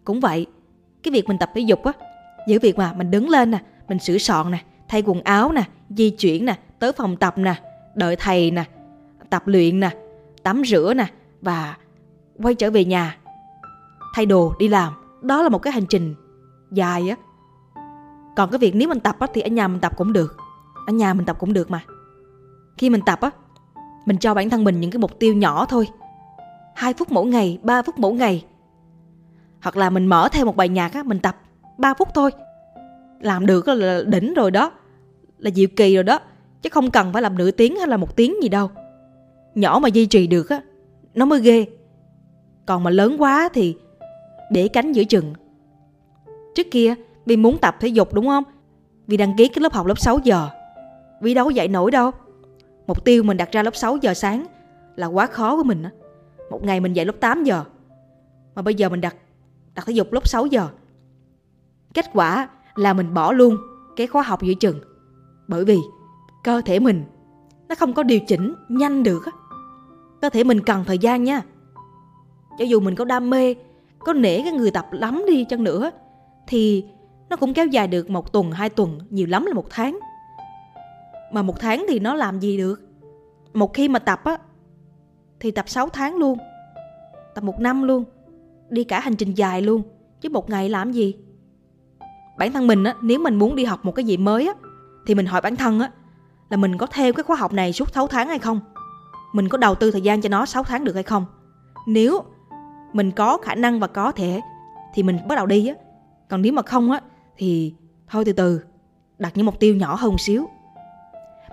Cũng 0.03 0.19
vậy, 0.19 0.45
cái 1.03 1.11
việc 1.11 1.27
mình 1.27 1.37
tập 1.37 1.51
thể 1.55 1.61
dục 1.61 1.83
á, 1.83 1.91
giữa 2.47 2.59
việc 2.61 2.77
mà 2.77 2.93
mình 2.93 3.11
đứng 3.11 3.29
lên 3.29 3.51
nè, 3.51 3.59
mình 3.87 3.99
sửa 3.99 4.17
soạn 4.17 4.51
nè, 4.51 4.57
thay 4.87 5.03
quần 5.05 5.21
áo 5.21 5.51
nè, 5.51 5.63
di 5.89 6.09
chuyển 6.09 6.45
nè, 6.45 6.57
tới 6.79 6.91
phòng 6.91 7.17
tập 7.17 7.37
nè, 7.37 7.55
đợi 7.95 8.15
thầy 8.15 8.51
nè, 8.51 8.63
tập 9.29 9.47
luyện 9.47 9.79
nè, 9.79 9.89
tắm 10.43 10.63
rửa 10.65 10.93
nè 10.93 11.07
và 11.41 11.77
quay 12.43 12.55
trở 12.55 12.71
về 12.71 12.85
nhà. 12.85 13.17
Thay 14.15 14.25
đồ, 14.25 14.53
đi 14.59 14.67
làm. 14.67 14.93
Đó 15.21 15.41
là 15.41 15.49
một 15.49 15.59
cái 15.59 15.73
hành 15.73 15.85
trình 15.85 16.15
dài 16.71 17.09
á. 17.09 17.15
Còn 18.35 18.49
cái 18.51 18.59
việc 18.59 18.75
nếu 18.75 18.89
mình 18.89 18.99
tập 18.99 19.15
á 19.19 19.27
thì 19.33 19.41
ở 19.41 19.49
nhà 19.49 19.67
mình 19.67 19.79
tập 19.81 19.97
cũng 19.97 20.13
được. 20.13 20.37
Ở 20.87 20.93
nhà 20.93 21.13
mình 21.13 21.25
tập 21.25 21.39
cũng 21.39 21.53
được 21.53 21.71
mà. 21.71 21.83
Khi 22.77 22.89
mình 22.89 23.01
tập 23.05 23.21
á, 23.21 23.31
mình 24.05 24.17
cho 24.17 24.33
bản 24.33 24.49
thân 24.49 24.63
mình 24.63 24.79
những 24.79 24.91
cái 24.91 24.99
mục 24.99 25.19
tiêu 25.19 25.33
nhỏ 25.33 25.65
thôi. 25.65 25.87
2 26.75 26.93
phút 26.93 27.11
mỗi 27.11 27.25
ngày 27.25 27.59
3 27.63 27.81
phút 27.81 27.99
mỗi 27.99 28.13
ngày. 28.13 28.45
Hoặc 29.61 29.77
là 29.77 29.89
mình 29.89 30.07
mở 30.07 30.29
theo 30.31 30.45
một 30.45 30.55
bài 30.55 30.69
nhạc 30.69 30.93
á, 30.93 31.03
mình 31.03 31.19
tập 31.19 31.37
3 31.77 31.93
phút 31.93 32.07
thôi. 32.13 32.31
Làm 33.19 33.45
được 33.45 33.67
là 33.67 34.01
đỉnh 34.07 34.33
rồi 34.33 34.51
đó. 34.51 34.71
Là 35.37 35.51
diệu 35.51 35.67
kỳ 35.75 35.95
rồi 35.95 36.03
đó. 36.03 36.19
Chứ 36.61 36.69
không 36.69 36.91
cần 36.91 37.13
phải 37.13 37.21
làm 37.21 37.37
nửa 37.37 37.51
tiếng 37.51 37.75
hay 37.75 37.87
là 37.87 37.97
một 37.97 38.15
tiếng 38.15 38.43
gì 38.43 38.49
đâu. 38.49 38.71
Nhỏ 39.55 39.79
mà 39.81 39.89
duy 39.89 40.05
trì 40.05 40.27
được 40.27 40.49
á 40.49 40.61
nó 41.15 41.25
mới 41.25 41.41
ghê. 41.41 41.65
Còn 42.65 42.83
mà 42.83 42.91
lớn 42.91 43.15
quá 43.19 43.49
thì 43.53 43.77
để 44.51 44.67
cánh 44.67 44.91
giữa 44.91 45.03
chừng. 45.03 45.33
Trước 46.55 46.67
kia 46.71 46.95
vì 47.25 47.37
muốn 47.37 47.57
tập 47.57 47.75
thể 47.79 47.87
dục 47.87 48.13
đúng 48.13 48.27
không? 48.27 48.43
Vì 49.07 49.17
đăng 49.17 49.37
ký 49.37 49.47
cái 49.47 49.61
lớp 49.61 49.73
học 49.73 49.85
lớp 49.85 49.99
6 49.99 50.19
giờ. 50.23 50.49
Vì 51.21 51.33
đâu 51.33 51.49
dạy 51.49 51.67
nổi 51.67 51.91
đâu. 51.91 52.11
Mục 52.87 53.05
tiêu 53.05 53.23
mình 53.23 53.37
đặt 53.37 53.51
ra 53.51 53.63
lớp 53.63 53.75
6 53.75 53.97
giờ 53.97 54.13
sáng 54.13 54.45
là 54.95 55.07
quá 55.07 55.25
khó 55.25 55.55
với 55.55 55.63
mình 55.63 55.83
á. 55.83 55.91
Một 56.49 56.63
ngày 56.63 56.79
mình 56.79 56.93
dạy 56.93 57.05
lớp 57.05 57.15
8 57.19 57.43
giờ. 57.43 57.63
Mà 58.55 58.61
bây 58.61 58.75
giờ 58.75 58.89
mình 58.89 59.01
đặt 59.01 59.15
đặt 59.75 59.85
thể 59.85 59.93
dục 59.93 60.13
lúc 60.13 60.27
6 60.27 60.45
giờ. 60.45 60.67
Kết 61.93 62.05
quả 62.13 62.49
là 62.75 62.93
mình 62.93 63.13
bỏ 63.13 63.31
luôn 63.31 63.57
cái 63.95 64.07
khóa 64.07 64.21
học 64.21 64.43
giữa 64.43 64.53
chừng. 64.53 64.79
Bởi 65.47 65.65
vì 65.65 65.77
cơ 66.43 66.61
thể 66.65 66.79
mình 66.79 67.03
nó 67.67 67.75
không 67.75 67.93
có 67.93 68.03
điều 68.03 68.19
chỉnh 68.19 68.53
nhanh 68.69 69.03
được 69.03 69.25
á 69.25 69.31
cơ 70.25 70.29
thể 70.29 70.43
mình 70.43 70.61
cần 70.61 70.83
thời 70.85 70.97
gian 70.97 71.23
nha. 71.23 71.41
Cho 72.59 72.65
dù 72.65 72.79
mình 72.79 72.95
có 72.95 73.05
đam 73.05 73.29
mê, 73.29 73.55
có 73.99 74.13
nể 74.13 74.41
cái 74.41 74.51
người 74.51 74.71
tập 74.71 74.87
lắm 74.91 75.23
đi 75.27 75.43
chăng 75.43 75.63
nữa, 75.63 75.91
thì 76.47 76.85
nó 77.29 77.35
cũng 77.35 77.53
kéo 77.53 77.67
dài 77.67 77.87
được 77.87 78.09
một 78.09 78.33
tuần, 78.33 78.51
hai 78.51 78.69
tuần, 78.69 78.99
nhiều 79.09 79.27
lắm 79.27 79.45
là 79.45 79.53
một 79.53 79.65
tháng. 79.69 79.99
Mà 81.31 81.41
một 81.41 81.59
tháng 81.59 81.85
thì 81.89 81.99
nó 81.99 82.15
làm 82.15 82.39
gì 82.39 82.57
được? 82.57 82.81
Một 83.53 83.73
khi 83.73 83.87
mà 83.87 83.99
tập 83.99 84.21
á, 84.23 84.37
thì 85.39 85.51
tập 85.51 85.69
6 85.69 85.89
tháng 85.89 86.15
luôn, 86.15 86.37
tập 87.35 87.43
một 87.43 87.59
năm 87.59 87.83
luôn, 87.83 88.03
đi 88.69 88.83
cả 88.83 88.99
hành 88.99 89.15
trình 89.15 89.33
dài 89.33 89.61
luôn, 89.61 89.81
chứ 90.21 90.29
một 90.29 90.49
ngày 90.49 90.69
làm 90.69 90.91
gì? 90.91 91.15
Bản 92.37 92.51
thân 92.51 92.67
mình 92.67 92.83
á, 92.83 92.95
nếu 93.01 93.19
mình 93.19 93.35
muốn 93.35 93.55
đi 93.55 93.65
học 93.65 93.85
một 93.85 93.91
cái 93.91 94.05
gì 94.05 94.17
mới 94.17 94.47
á, 94.47 94.53
thì 95.07 95.15
mình 95.15 95.25
hỏi 95.25 95.41
bản 95.41 95.55
thân 95.55 95.79
á, 95.79 95.91
là 96.49 96.57
mình 96.57 96.77
có 96.77 96.87
theo 96.87 97.13
cái 97.13 97.23
khóa 97.23 97.35
học 97.35 97.53
này 97.53 97.73
suốt 97.73 97.93
6 97.93 98.07
tháng 98.07 98.27
hay 98.27 98.39
không? 98.39 98.59
Mình 99.35 99.49
có 99.49 99.57
đầu 99.57 99.75
tư 99.75 99.91
thời 99.91 100.01
gian 100.01 100.21
cho 100.21 100.29
nó 100.29 100.45
6 100.45 100.63
tháng 100.63 100.83
được 100.83 100.93
hay 100.93 101.03
không? 101.03 101.25
Nếu 101.87 102.23
mình 102.93 103.11
có 103.11 103.37
khả 103.37 103.55
năng 103.55 103.79
và 103.79 103.87
có 103.87 104.11
thể, 104.11 104.41
thì 104.93 105.03
mình 105.03 105.19
bắt 105.27 105.35
đầu 105.35 105.45
đi 105.45 105.67
á. 105.67 105.75
Còn 106.29 106.41
nếu 106.41 106.53
mà 106.53 106.61
không 106.61 106.91
á, 106.91 107.01
thì 107.37 107.73
thôi 108.09 108.25
từ 108.25 108.33
từ, 108.33 108.61
đặt 109.19 109.31
những 109.35 109.45
mục 109.45 109.59
tiêu 109.59 109.75
nhỏ 109.75 109.95
hơn 109.95 110.11
một 110.11 110.19
xíu. 110.19 110.45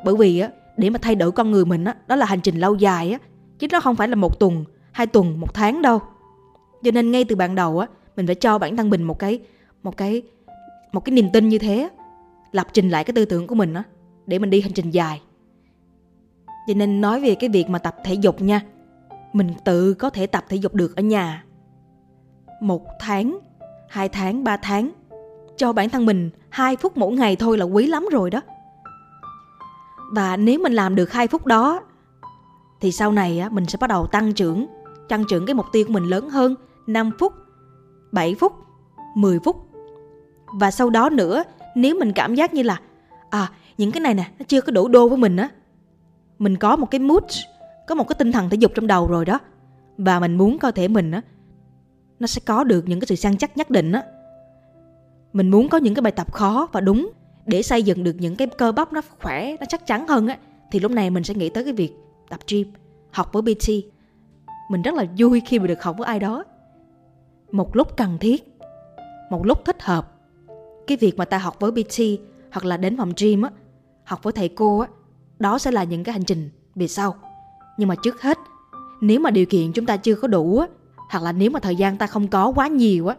Bởi 0.05 0.17
vì 0.17 0.39
á, 0.39 0.49
để 0.77 0.91
mà 0.91 0.99
thay 1.03 1.15
đổi 1.15 1.33
con 1.33 1.51
người 1.51 1.65
mình 1.65 1.85
á, 1.85 1.95
đó 2.07 2.17
là 2.17 2.27
hành 2.27 2.41
trình 2.41 2.57
lâu 2.57 2.75
dài 2.75 3.13
á, 3.13 3.19
chứ 3.59 3.67
nó 3.73 3.81
không 3.81 3.97
phải 3.97 4.09
là 4.09 4.15
một 4.15 4.41
tuần, 4.41 4.65
hai 4.93 5.07
tuần, 5.07 5.41
một 5.41 5.55
tháng 5.55 5.83
đâu. 5.83 6.01
Cho 6.83 6.91
nên 6.91 7.11
ngay 7.11 7.25
từ 7.25 7.37
ban 7.37 7.55
đầu 7.55 7.79
á, 7.79 7.87
mình 8.17 8.27
phải 8.27 8.35
cho 8.35 8.59
bản 8.59 8.77
thân 8.77 8.91
mình 8.91 9.03
một 9.03 9.19
cái 9.19 9.41
một 9.83 9.97
cái 9.97 10.23
một 10.93 11.01
cái 11.01 11.13
niềm 11.13 11.29
tin 11.33 11.49
như 11.49 11.59
thế, 11.59 11.89
lập 12.53 12.67
trình 12.73 12.89
lại 12.89 13.05
cái 13.05 13.15
tư 13.15 13.25
tưởng 13.25 13.47
của 13.47 13.55
mình 13.55 13.75
á, 13.75 13.83
để 14.27 14.39
mình 14.39 14.51
đi 14.51 14.61
hành 14.61 14.73
trình 14.73 14.91
dài 14.91 15.21
cho 16.67 16.75
nên 16.77 17.01
nói 17.01 17.21
về 17.21 17.35
cái 17.35 17.51
việc 17.51 17.71
mà 17.71 17.79
tập 17.79 17.97
thể 18.05 18.15
dục 18.15 18.41
nha 18.41 18.61
mình 19.33 19.55
tự 19.65 19.95
có 19.95 20.11
thể 20.11 20.27
tập 20.27 20.45
thể 20.49 20.57
dục 20.57 20.75
được 20.75 20.97
ở 20.97 21.03
nhà. 21.03 21.45
Một 22.61 22.87
tháng 23.01 23.39
hai 23.89 24.09
tháng 24.09 24.45
ba 24.45 24.57
tháng 24.57 24.91
cho 25.57 25.73
bản 25.73 25.89
thân 25.91 26.07
mình 26.07 26.31
hai 26.49 26.77
phút 26.77 26.97
mỗi 26.97 27.13
ngày 27.13 27.37
thôi 27.37 27.59
là 27.59 27.65
quý 27.65 27.87
lắm 27.87 28.09
rồi 28.13 28.31
đó. 28.31 28.41
Và 30.13 30.37
nếu 30.37 30.59
mình 30.59 30.73
làm 30.73 30.95
được 30.95 31.13
hai 31.13 31.27
phút 31.27 31.47
đó 31.47 31.83
thì 32.81 32.93
sau 32.93 33.13
này 33.13 33.39
á, 33.39 33.49
mình 33.49 33.67
sẽ 33.67 33.79
bắt 33.81 33.87
đầu 33.87 34.07
tăng 34.07 34.33
trưởng 34.33 34.67
tăng 35.09 35.25
trưởng 35.29 35.47
cái 35.47 35.55
mục 35.55 35.67
tiêu 35.73 35.85
của 35.87 35.93
mình 35.93 36.05
lớn 36.05 36.29
hơn 36.29 36.55
5 36.87 37.11
phút 37.19 37.33
7 38.13 38.35
phút 38.35 38.53
10 39.15 39.39
phút. 39.39 39.57
Và 40.61 40.71
sau 40.71 40.91
đó 40.91 41.09
nữa 41.09 41.45
nếu 41.75 41.97
mình 41.99 42.13
cảm 42.13 42.35
giác 42.35 42.55
như 42.55 42.63
là 42.63 42.81
à 43.31 43.51
những 43.79 43.93
cái 43.93 44.01
này 44.01 44.15
nè 44.15 44.31
nó 44.39 44.45
chưa 44.49 44.61
có 44.61 44.73
đủ 44.73 44.89
đô 44.89 45.09
với 45.09 45.19
mình 45.19 45.37
á 45.37 45.49
mình 46.43 46.57
có 46.57 46.77
một 46.77 46.91
cái 46.91 46.99
mood, 46.99 47.39
có 47.87 47.95
một 47.95 48.09
cái 48.09 48.17
tinh 48.19 48.33
thần 48.33 48.51
thể 48.51 48.57
dục 48.57 48.73
trong 48.75 48.87
đầu 48.87 49.07
rồi 49.07 49.25
đó. 49.25 49.39
Và 49.99 50.21
mình 50.21 50.37
muốn 50.37 50.59
cơ 50.59 50.71
thể 50.71 50.89
mình 50.89 51.11
á, 51.11 51.23
nó 52.21 52.27
sẽ 52.27 52.41
có 52.47 52.65
được 52.65 52.89
những 52.89 53.01
cái 53.01 53.07
sự 53.07 53.15
săn 53.15 53.37
chắc 53.37 53.57
nhất 53.57 53.71
định 53.71 53.93
á. 53.93 54.03
Mình 55.33 55.51
muốn 55.51 55.69
có 55.69 55.79
những 55.79 55.95
cái 55.95 56.03
bài 56.03 56.13
tập 56.13 56.33
khó 56.33 56.69
và 56.73 56.81
đúng 56.81 57.11
để 57.47 57.63
xây 57.63 57.83
dựng 57.83 58.05
được 58.05 58.17
những 58.19 58.37
cái 58.37 58.49
cơ 58.59 58.73
bắp 58.73 58.93
nó 58.93 59.01
khỏe, 59.21 59.57
nó 59.61 59.67
chắc 59.69 59.87
chắn 59.87 60.09
hơn 60.09 60.27
á. 60.29 60.39
Thì 60.71 60.81
lúc 60.81 60.91
này 60.91 61.11
mình 61.11 61.25
sẽ 61.25 61.35
nghĩ 61.35 61.49
tới 61.49 61.65
cái 61.65 61.73
việc 61.73 61.93
tập 62.29 62.41
gym, 62.49 62.73
học 63.11 63.33
với 63.33 63.43
PT. 63.43 63.69
Mình 64.71 64.83
rất 64.83 64.95
là 64.95 65.05
vui 65.19 65.43
khi 65.47 65.59
mà 65.59 65.67
được 65.67 65.83
học 65.83 65.97
với 65.99 66.07
ai 66.07 66.19
đó. 66.19 66.45
Một 67.53 67.77
lúc 67.77 67.97
cần 67.97 68.19
thiết, 68.19 68.59
một 69.31 69.47
lúc 69.47 69.65
thích 69.65 69.83
hợp, 69.83 70.13
cái 70.87 70.97
việc 70.97 71.17
mà 71.17 71.25
ta 71.25 71.39
học 71.39 71.57
với 71.61 71.71
PT 71.73 72.01
hoặc 72.53 72.65
là 72.65 72.77
đến 72.77 72.97
phòng 72.97 73.13
gym 73.17 73.43
á, 73.43 73.51
học 74.05 74.23
với 74.23 74.33
thầy 74.33 74.49
cô 74.49 74.79
á 74.79 74.89
đó 75.43 75.59
sẽ 75.59 75.71
là 75.71 75.85
những 75.85 76.05
cái 76.05 76.13
hành 76.13 76.25
trình 76.25 76.51
về 76.75 76.89
sau 76.89 77.15
nhưng 77.79 77.89
mà 77.89 77.95
trước 78.03 78.23
hết 78.23 78.39
nếu 79.01 79.21
mà 79.21 79.31
điều 79.31 79.47
kiện 79.47 79.73
chúng 79.73 79.87
ta 79.87 79.97
chưa 79.97 80.15
có 80.15 80.29
đủ 80.29 80.63
hoặc 81.11 81.23
là 81.23 81.33
nếu 81.33 81.51
mà 81.51 81.61
thời 81.61 81.77
gian 81.77 81.97
ta 81.97 82.07
không 82.07 82.29
có 82.29 82.53
quá 82.57 82.69
nhiều 82.69 83.07
á 83.07 83.17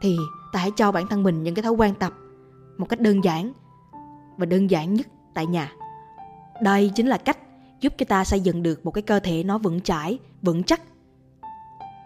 thì 0.00 0.16
ta 0.52 0.60
hãy 0.60 0.70
cho 0.76 0.92
bản 0.92 1.06
thân 1.06 1.22
mình 1.22 1.42
những 1.42 1.54
cái 1.54 1.62
thói 1.62 1.72
quen 1.72 1.94
tập 1.94 2.12
một 2.78 2.88
cách 2.88 3.00
đơn 3.00 3.24
giản 3.24 3.52
và 4.36 4.46
đơn 4.46 4.70
giản 4.70 4.94
nhất 4.94 5.06
tại 5.34 5.46
nhà 5.46 5.72
đây 6.62 6.90
chính 6.94 7.06
là 7.06 7.18
cách 7.18 7.38
giúp 7.82 7.92
cho 7.98 8.04
ta 8.08 8.24
xây 8.24 8.40
dựng 8.40 8.62
được 8.62 8.84
một 8.84 8.90
cái 8.90 9.02
cơ 9.02 9.20
thể 9.20 9.44
nó 9.44 9.58
vững 9.58 9.80
chãi, 9.80 10.18
vững 10.42 10.62
chắc. 10.62 10.80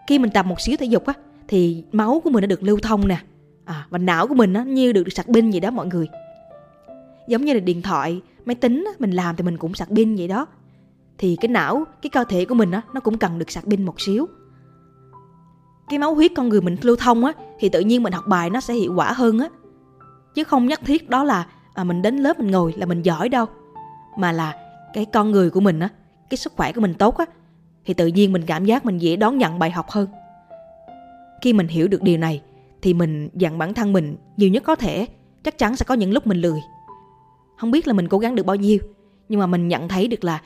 Khi 0.07 0.19
mình 0.19 0.31
tập 0.31 0.45
một 0.45 0.61
xíu 0.61 0.77
thể 0.77 0.85
dục 0.85 1.05
á, 1.05 1.13
thì 1.47 1.83
máu 1.91 2.21
của 2.23 2.29
mình 2.29 2.41
đã 2.41 2.47
được 2.47 2.63
lưu 2.63 2.79
thông 2.81 3.07
nè. 3.07 3.17
À, 3.65 3.87
và 3.89 3.97
não 3.97 4.27
của 4.27 4.33
mình 4.33 4.53
nó 4.53 4.61
như 4.61 4.91
được 4.91 5.03
sạc 5.13 5.25
pin 5.33 5.51
vậy 5.51 5.59
đó 5.59 5.71
mọi 5.71 5.87
người. 5.87 6.07
Giống 7.27 7.45
như 7.45 7.53
là 7.53 7.59
điện 7.59 7.81
thoại, 7.81 8.21
máy 8.47 8.55
tính 8.55 8.83
á, 8.87 8.91
mình 8.99 9.11
làm 9.11 9.35
thì 9.35 9.43
mình 9.43 9.57
cũng 9.57 9.73
sạc 9.73 9.87
pin 9.95 10.15
vậy 10.15 10.27
đó. 10.27 10.47
Thì 11.17 11.37
cái 11.41 11.49
não, 11.49 11.85
cái 12.01 12.09
cơ 12.09 12.23
thể 12.23 12.45
của 12.45 12.55
mình 12.55 12.71
á, 12.71 12.81
nó 12.93 12.99
cũng 12.99 13.17
cần 13.17 13.39
được 13.39 13.51
sạc 13.51 13.63
pin 13.63 13.85
một 13.85 14.01
xíu. 14.01 14.27
Cái 15.89 15.99
máu 15.99 16.15
huyết 16.15 16.31
con 16.35 16.49
người 16.49 16.61
mình 16.61 16.75
lưu 16.81 16.95
thông 16.95 17.25
á, 17.25 17.33
thì 17.59 17.69
tự 17.69 17.79
nhiên 17.79 18.03
mình 18.03 18.13
học 18.13 18.27
bài 18.27 18.49
nó 18.49 18.61
sẽ 18.61 18.73
hiệu 18.73 18.93
quả 18.95 19.11
hơn 19.11 19.39
á. 19.39 19.49
Chứ 20.35 20.43
không 20.43 20.65
nhất 20.65 20.79
thiết 20.85 21.09
đó 21.09 21.23
là 21.23 21.47
à, 21.73 21.83
mình 21.83 22.01
đến 22.01 22.17
lớp 22.17 22.39
mình 22.39 22.51
ngồi 22.51 22.73
là 22.77 22.85
mình 22.85 23.01
giỏi 23.01 23.29
đâu. 23.29 23.45
Mà 24.17 24.31
là 24.31 24.53
cái 24.93 25.05
con 25.05 25.31
người 25.31 25.49
của 25.49 25.59
mình 25.59 25.79
á, 25.79 25.89
cái 26.29 26.37
sức 26.37 26.53
khỏe 26.55 26.71
của 26.71 26.81
mình 26.81 26.93
tốt 26.93 27.17
á, 27.17 27.25
thì 27.85 27.93
tự 27.93 28.07
nhiên 28.07 28.33
mình 28.33 28.43
cảm 28.45 28.65
giác 28.65 28.85
mình 28.85 28.97
dễ 28.97 29.15
đón 29.15 29.37
nhận 29.37 29.59
bài 29.59 29.71
học 29.71 29.89
hơn. 29.89 30.07
Khi 31.41 31.53
mình 31.53 31.67
hiểu 31.67 31.87
được 31.87 32.03
điều 32.03 32.17
này 32.17 32.41
thì 32.81 32.93
mình 32.93 33.29
dặn 33.33 33.57
bản 33.57 33.73
thân 33.73 33.93
mình 33.93 34.17
nhiều 34.37 34.49
nhất 34.49 34.63
có 34.63 34.75
thể, 34.75 35.07
chắc 35.43 35.57
chắn 35.57 35.75
sẽ 35.75 35.85
có 35.87 35.95
những 35.95 36.11
lúc 36.11 36.27
mình 36.27 36.37
lười. 36.37 36.59
Không 37.57 37.71
biết 37.71 37.87
là 37.87 37.93
mình 37.93 38.07
cố 38.07 38.19
gắng 38.19 38.35
được 38.35 38.45
bao 38.45 38.55
nhiêu, 38.55 38.79
nhưng 39.29 39.39
mà 39.39 39.47
mình 39.47 39.67
nhận 39.67 39.87
thấy 39.87 40.07
được 40.07 40.23
là 40.23 40.41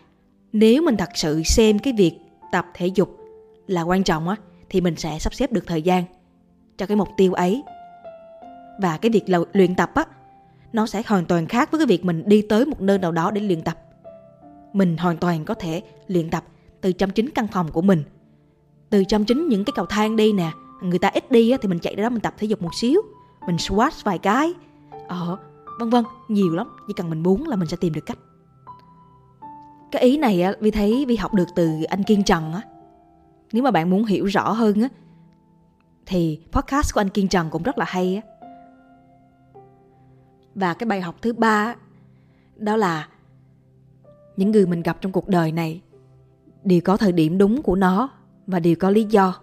nếu 0.53 0.81
mình 0.81 0.97
thật 0.97 1.09
sự 1.15 1.43
xem 1.43 1.79
cái 1.79 1.93
việc 1.93 2.13
tập 2.51 2.65
thể 2.73 2.87
dục 2.87 3.17
là 3.67 3.81
quan 3.81 4.03
trọng 4.03 4.29
á 4.29 4.35
thì 4.69 4.81
mình 4.81 4.95
sẽ 4.95 5.19
sắp 5.19 5.33
xếp 5.33 5.51
được 5.51 5.67
thời 5.67 5.81
gian 5.81 6.03
cho 6.77 6.85
cái 6.85 6.97
mục 6.97 7.09
tiêu 7.17 7.33
ấy. 7.33 7.63
Và 8.81 8.97
cái 8.97 9.09
việc 9.09 9.23
luyện 9.53 9.75
tập 9.75 9.91
á 9.95 10.05
nó 10.73 10.87
sẽ 10.87 11.01
hoàn 11.07 11.25
toàn 11.25 11.47
khác 11.47 11.71
với 11.71 11.79
cái 11.79 11.85
việc 11.85 12.05
mình 12.05 12.23
đi 12.25 12.41
tới 12.41 12.65
một 12.65 12.81
nơi 12.81 12.97
nào 12.97 13.11
đó 13.11 13.31
để 13.31 13.41
luyện 13.41 13.61
tập. 13.61 13.77
Mình 14.73 14.97
hoàn 14.97 15.17
toàn 15.17 15.45
có 15.45 15.53
thể 15.53 15.81
luyện 16.07 16.29
tập 16.29 16.43
từ 16.81 16.91
trong 16.91 17.09
chính 17.09 17.29
căn 17.29 17.47
phòng 17.47 17.71
của 17.71 17.81
mình. 17.81 18.03
Từ 18.89 19.03
trong 19.03 19.25
chính 19.25 19.47
những 19.47 19.65
cái 19.65 19.73
cầu 19.75 19.85
thang 19.85 20.15
đi 20.15 20.33
nè, 20.33 20.51
người 20.81 20.99
ta 20.99 21.07
ít 21.07 21.31
đi 21.31 21.51
á, 21.51 21.57
thì 21.61 21.67
mình 21.67 21.79
chạy 21.79 21.95
ra 21.95 22.03
đó 22.03 22.09
mình 22.09 22.21
tập 22.21 22.33
thể 22.37 22.47
dục 22.47 22.61
một 22.61 22.75
xíu, 22.75 23.01
mình 23.47 23.57
squat 23.57 24.03
vài 24.03 24.17
cái. 24.17 24.53
Ờ, 25.07 25.37
vân 25.81 25.89
vân, 25.89 26.05
nhiều 26.27 26.55
lắm, 26.55 26.67
chỉ 26.87 26.93
cần 26.93 27.09
mình 27.09 27.23
muốn 27.23 27.47
là 27.47 27.55
mình 27.55 27.67
sẽ 27.67 27.77
tìm 27.79 27.93
được 27.93 28.05
cách. 28.05 28.17
Cái 29.91 30.01
ý 30.01 30.17
này 30.17 30.41
á, 30.41 30.53
Vi 30.59 30.71
thấy 30.71 31.05
Vi 31.07 31.15
học 31.15 31.33
được 31.33 31.47
từ 31.55 31.83
anh 31.83 32.03
Kiên 32.03 32.23
Trần 32.23 32.53
á. 32.53 32.61
Nếu 33.53 33.63
mà 33.63 33.71
bạn 33.71 33.89
muốn 33.89 34.05
hiểu 34.05 34.25
rõ 34.25 34.51
hơn 34.51 34.81
á, 34.81 34.89
thì 36.05 36.39
podcast 36.51 36.93
của 36.93 37.01
anh 37.01 37.09
Kiên 37.09 37.27
Trần 37.27 37.49
cũng 37.49 37.63
rất 37.63 37.77
là 37.77 37.85
hay 37.87 38.15
á. 38.15 38.21
Và 40.55 40.73
cái 40.73 40.87
bài 40.87 41.01
học 41.01 41.15
thứ 41.21 41.33
ba 41.33 41.75
đó 42.55 42.77
là 42.77 43.07
những 44.37 44.51
người 44.51 44.65
mình 44.65 44.81
gặp 44.81 44.97
trong 45.01 45.11
cuộc 45.11 45.27
đời 45.27 45.51
này 45.51 45.81
đều 46.63 46.81
có 46.81 46.97
thời 46.97 47.11
điểm 47.11 47.37
đúng 47.37 47.61
của 47.61 47.75
nó 47.75 48.09
và 48.47 48.59
đều 48.59 48.75
có 48.79 48.89
lý 48.89 49.03
do. 49.03 49.35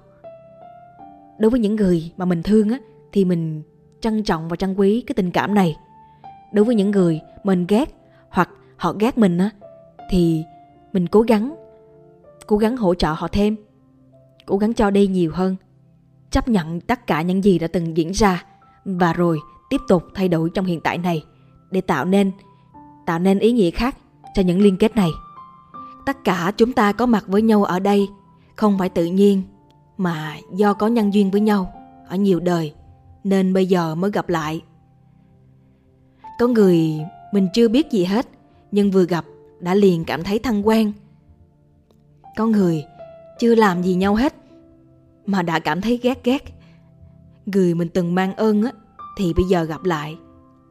Đối 1.39 1.51
với 1.51 1.61
những 1.61 1.77
người 1.77 2.13
mà 2.17 2.25
mình 2.25 2.43
thương 2.43 2.71
á 2.71 2.79
thì 3.13 3.25
mình 3.25 3.63
trân 4.01 4.23
trọng 4.23 4.49
và 4.49 4.57
trân 4.57 4.75
quý 4.75 5.05
cái 5.07 5.15
tình 5.15 5.31
cảm 5.31 5.55
này. 5.55 5.77
Đối 6.53 6.65
với 6.65 6.75
những 6.75 6.91
người 6.91 7.21
mình 7.45 7.67
ghét 7.69 7.95
hoặc 8.29 8.51
họ 8.77 8.93
ghét 8.99 9.19
mình 9.19 9.39
á, 9.39 9.51
thì 10.11 10.45
mình 10.93 11.07
cố 11.07 11.21
gắng 11.21 11.55
cố 12.47 12.57
gắng 12.57 12.77
hỗ 12.77 12.95
trợ 12.95 13.13
họ 13.13 13.29
thêm, 13.29 13.57
cố 14.47 14.59
gắng 14.59 14.75
cho 14.75 14.91
đi 14.91 15.07
nhiều 15.07 15.31
hơn, 15.35 15.57
chấp 16.31 16.49
nhận 16.49 16.81
tất 16.81 17.07
cả 17.07 17.23
những 17.23 17.45
gì 17.45 17.59
đã 17.59 17.67
từng 17.67 17.97
diễn 17.97 18.11
ra 18.11 18.45
và 18.85 19.13
rồi 19.13 19.39
tiếp 19.71 19.81
tục 19.89 20.03
thay 20.15 20.29
đổi 20.29 20.51
trong 20.55 20.65
hiện 20.65 20.81
tại 20.81 20.99
này 20.99 21.25
để 21.71 21.81
tạo 21.81 22.05
nên 22.05 22.33
tạo 23.07 23.19
nên 23.19 23.39
ý 23.39 23.53
nghĩa 23.53 23.71
khác 23.71 23.97
cho 24.35 24.43
những 24.43 24.61
liên 24.61 24.77
kết 24.77 24.97
này. 24.97 25.11
Tất 26.07 26.25
cả 26.25 26.53
chúng 26.57 26.73
ta 26.73 26.93
có 26.93 27.07
mặt 27.07 27.25
với 27.27 27.43
nhau 27.43 27.65
ở 27.65 27.79
đây 27.79 28.09
không 28.57 28.79
phải 28.79 28.89
tự 28.89 29.05
nhiên 29.05 29.43
mà 29.97 30.37
do 30.57 30.75
có 30.75 30.87
nhân 30.87 31.15
duyên 31.15 31.31
với 31.31 31.41
nhau 31.41 31.73
ở 32.09 32.17
nhiều 32.17 32.41
đời, 32.41 32.75
nên 33.25 33.53
bây 33.53 33.67
giờ 33.67 33.95
mới 33.95 34.11
gặp 34.11 34.29
lại 34.29 34.61
có 36.39 36.47
người 36.47 37.01
mình 37.33 37.49
chưa 37.55 37.69
biết 37.69 37.91
gì 37.91 38.05
hết, 38.05 38.29
nhưng 38.71 38.91
vừa 38.91 39.05
gặp 39.05 39.25
đã 39.61 39.75
liền 39.75 40.05
cảm 40.05 40.23
thấy 40.23 40.39
thân 40.39 40.67
quen. 40.67 40.93
Có 42.37 42.47
người 42.47 42.85
chưa 43.39 43.55
làm 43.55 43.83
gì 43.83 43.95
nhau 43.95 44.15
hết, 44.15 44.35
mà 45.27 45.43
đã 45.43 45.59
cảm 45.59 45.81
thấy 45.81 46.01
ghét 46.03 46.25
ghét. 46.25 46.45
Người 47.47 47.75
mình 47.75 47.89
từng 47.89 48.15
mang 48.15 48.35
ơn 48.35 48.63
á, 48.63 48.73
thì 49.17 49.33
bây 49.35 49.45
giờ 49.45 49.65
gặp 49.65 49.85
lại, 49.85 50.19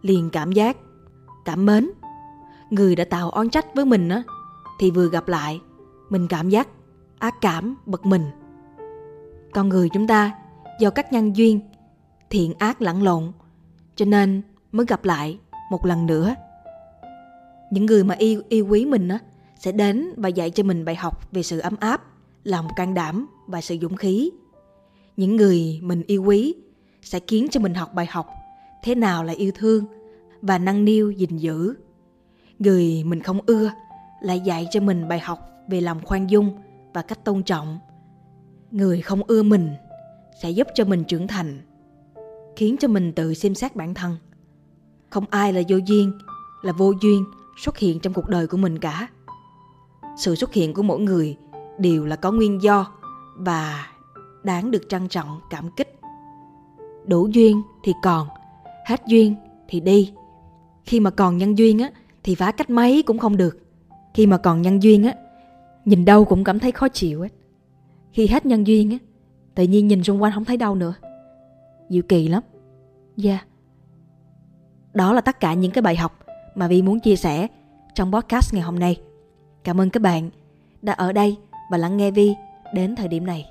liền 0.02 0.30
cảm 0.30 0.52
giác, 0.52 0.78
cảm 1.46 1.66
mến. 1.66 1.90
Người 2.70 2.96
đã 2.96 3.06
tạo 3.06 3.30
oán 3.30 3.50
trách 3.50 3.76
với 3.76 3.86
mình 3.86 4.10
á, 4.10 4.24
thì 4.80 4.92
vừa 4.92 5.10
gặp 5.10 5.28
lại, 5.28 5.62
mình 6.10 6.28
cảm 6.28 6.50
giác 6.50 6.68
ác 7.20 7.36
cảm, 7.42 7.76
bực 7.86 8.06
mình. 8.06 8.26
Con 9.54 9.70
người 9.70 9.90
chúng 9.90 10.08
ta, 10.08 10.32
do 10.80 10.90
các 10.90 11.14
nhân 11.14 11.36
duyên, 11.36 11.60
thiện 12.30 12.54
ác 12.60 12.82
lẫn 12.82 13.04
lộn, 13.04 13.32
cho 13.96 14.06
nên 14.06 14.42
mới 14.72 14.86
gặp 14.86 15.06
lại 15.06 15.40
một 15.70 15.86
lần 15.86 16.06
nữa. 16.06 16.36
Những 17.72 17.86
người 17.86 18.04
mà 18.04 18.16
yêu 18.16 18.42
yêu 18.50 18.68
quý 18.68 18.86
mình 18.86 19.08
á, 19.08 19.20
sẽ 19.60 19.72
đến 19.72 20.10
và 20.18 20.30
dạy 20.30 20.52
cho 20.52 20.64
mình 20.64 20.86
bài 20.86 20.96
học 20.96 21.32
về 21.32 21.44
sự 21.44 21.60
ấm 21.60 21.76
áp, 21.80 22.04
lòng 22.44 22.68
can 22.76 22.94
đảm 22.94 23.28
và 23.48 23.62
sự 23.62 23.78
dũng 23.82 23.96
khí. 23.96 24.32
Những 25.18 25.36
người 25.36 25.80
mình 25.82 26.04
yêu 26.08 26.24
quý 26.24 26.56
sẽ 27.02 27.20
khiến 27.28 27.48
cho 27.52 27.60
mình 27.60 27.74
học 27.74 27.94
bài 27.94 28.06
học 28.10 28.28
thế 28.84 28.96
nào 28.96 29.24
là 29.24 29.34
yêu 29.34 29.52
thương 29.56 29.86
và 30.42 30.58
nâng 30.58 30.86
niu, 30.86 31.12
gìn 31.12 31.38
giữ. 31.38 31.74
Người 32.60 33.04
mình 33.04 33.22
không 33.22 33.40
ưa 33.46 33.72
lại 34.22 34.40
dạy 34.40 34.68
cho 34.72 34.80
mình 34.80 35.08
bài 35.08 35.20
học 35.20 35.50
về 35.68 35.82
lòng 35.82 36.02
khoan 36.06 36.30
dung 36.30 36.58
và 36.94 37.02
cách 37.02 37.24
tôn 37.24 37.44
trọng. 37.44 37.80
Người 38.72 39.02
không 39.02 39.22
ưa 39.28 39.44
mình 39.44 39.70
sẽ 40.42 40.50
giúp 40.50 40.68
cho 40.76 40.86
mình 40.86 41.04
trưởng 41.04 41.28
thành, 41.28 41.62
khiến 42.56 42.76
cho 42.80 42.88
mình 42.88 43.14
tự 43.14 43.34
xem 43.34 43.56
xét 43.56 43.76
bản 43.76 43.94
thân 43.94 44.18
không 45.10 45.26
ai 45.30 45.54
là 45.54 45.62
vô 45.70 45.78
duyên, 45.86 46.12
là 46.62 46.72
vô 46.72 46.94
duyên 47.02 47.26
xuất 47.58 47.78
hiện 47.78 48.00
trong 48.00 48.14
cuộc 48.14 48.28
đời 48.30 48.48
của 48.48 48.58
mình 48.58 48.80
cả. 48.80 49.08
Sự 50.18 50.36
xuất 50.36 50.54
hiện 50.54 50.74
của 50.74 50.84
mỗi 50.84 51.00
người 51.00 51.38
đều 51.80 52.06
là 52.06 52.16
có 52.16 52.32
nguyên 52.32 52.62
do 52.62 52.92
và 53.36 53.88
đáng 54.44 54.72
được 54.72 54.90
trân 54.90 55.08
trọng, 55.08 55.40
cảm 55.50 55.70
kích. 55.72 56.00
Đủ 57.06 57.28
duyên 57.28 57.62
thì 57.84 57.94
còn, 58.04 58.28
hết 58.88 59.02
duyên 59.08 59.36
thì 59.68 59.80
đi. 59.80 60.14
Khi 60.84 61.00
mà 61.00 61.10
còn 61.10 61.38
nhân 61.38 61.58
duyên 61.58 61.80
á, 61.80 61.90
thì 62.24 62.36
phá 62.36 62.52
cách 62.52 62.70
mấy 62.70 63.04
cũng 63.04 63.18
không 63.18 63.38
được. 63.38 63.58
Khi 64.14 64.28
mà 64.28 64.38
còn 64.38 64.62
nhân 64.62 64.84
duyên 64.84 65.04
á, 65.04 65.16
nhìn 65.86 66.06
đâu 66.06 66.26
cũng 66.26 66.44
cảm 66.44 66.60
thấy 66.60 66.72
khó 66.72 66.88
chịu 66.88 67.22
hết. 67.22 67.30
Khi 68.12 68.28
hết 68.28 68.46
nhân 68.46 68.68
duyên 68.68 68.92
á, 68.92 68.98
tự 69.56 69.64
nhiên 69.64 69.88
nhìn 69.88 70.04
xung 70.04 70.22
quanh 70.22 70.34
không 70.34 70.46
thấy 70.46 70.58
đâu 70.58 70.76
nữa. 70.76 70.94
Diệu 71.90 72.04
kỳ 72.04 72.28
lắm. 72.28 72.44
Yeah 73.24 73.48
đó 74.98 75.14
là 75.14 75.22
tất 75.22 75.40
cả 75.40 75.54
những 75.54 75.72
cái 75.72 75.82
bài 75.82 75.96
học 75.96 76.20
mà 76.56 76.68
Vi 76.68 76.82
muốn 76.82 77.00
chia 77.00 77.16
sẻ 77.16 77.48
trong 77.96 78.12
podcast 78.12 78.54
ngày 78.54 78.64
hôm 78.64 78.80
nay. 78.80 78.98
Cảm 79.64 79.82
ơn 79.82 79.90
các 79.90 80.02
bạn 80.02 80.30
đã 80.82 80.94
ở 80.94 81.14
đây 81.14 81.38
và 81.72 81.78
lắng 81.78 81.98
nghe 81.98 82.12
Vi 82.12 82.36
đến 82.74 82.96
thời 82.96 83.08
điểm 83.08 83.26
này. 83.26 83.46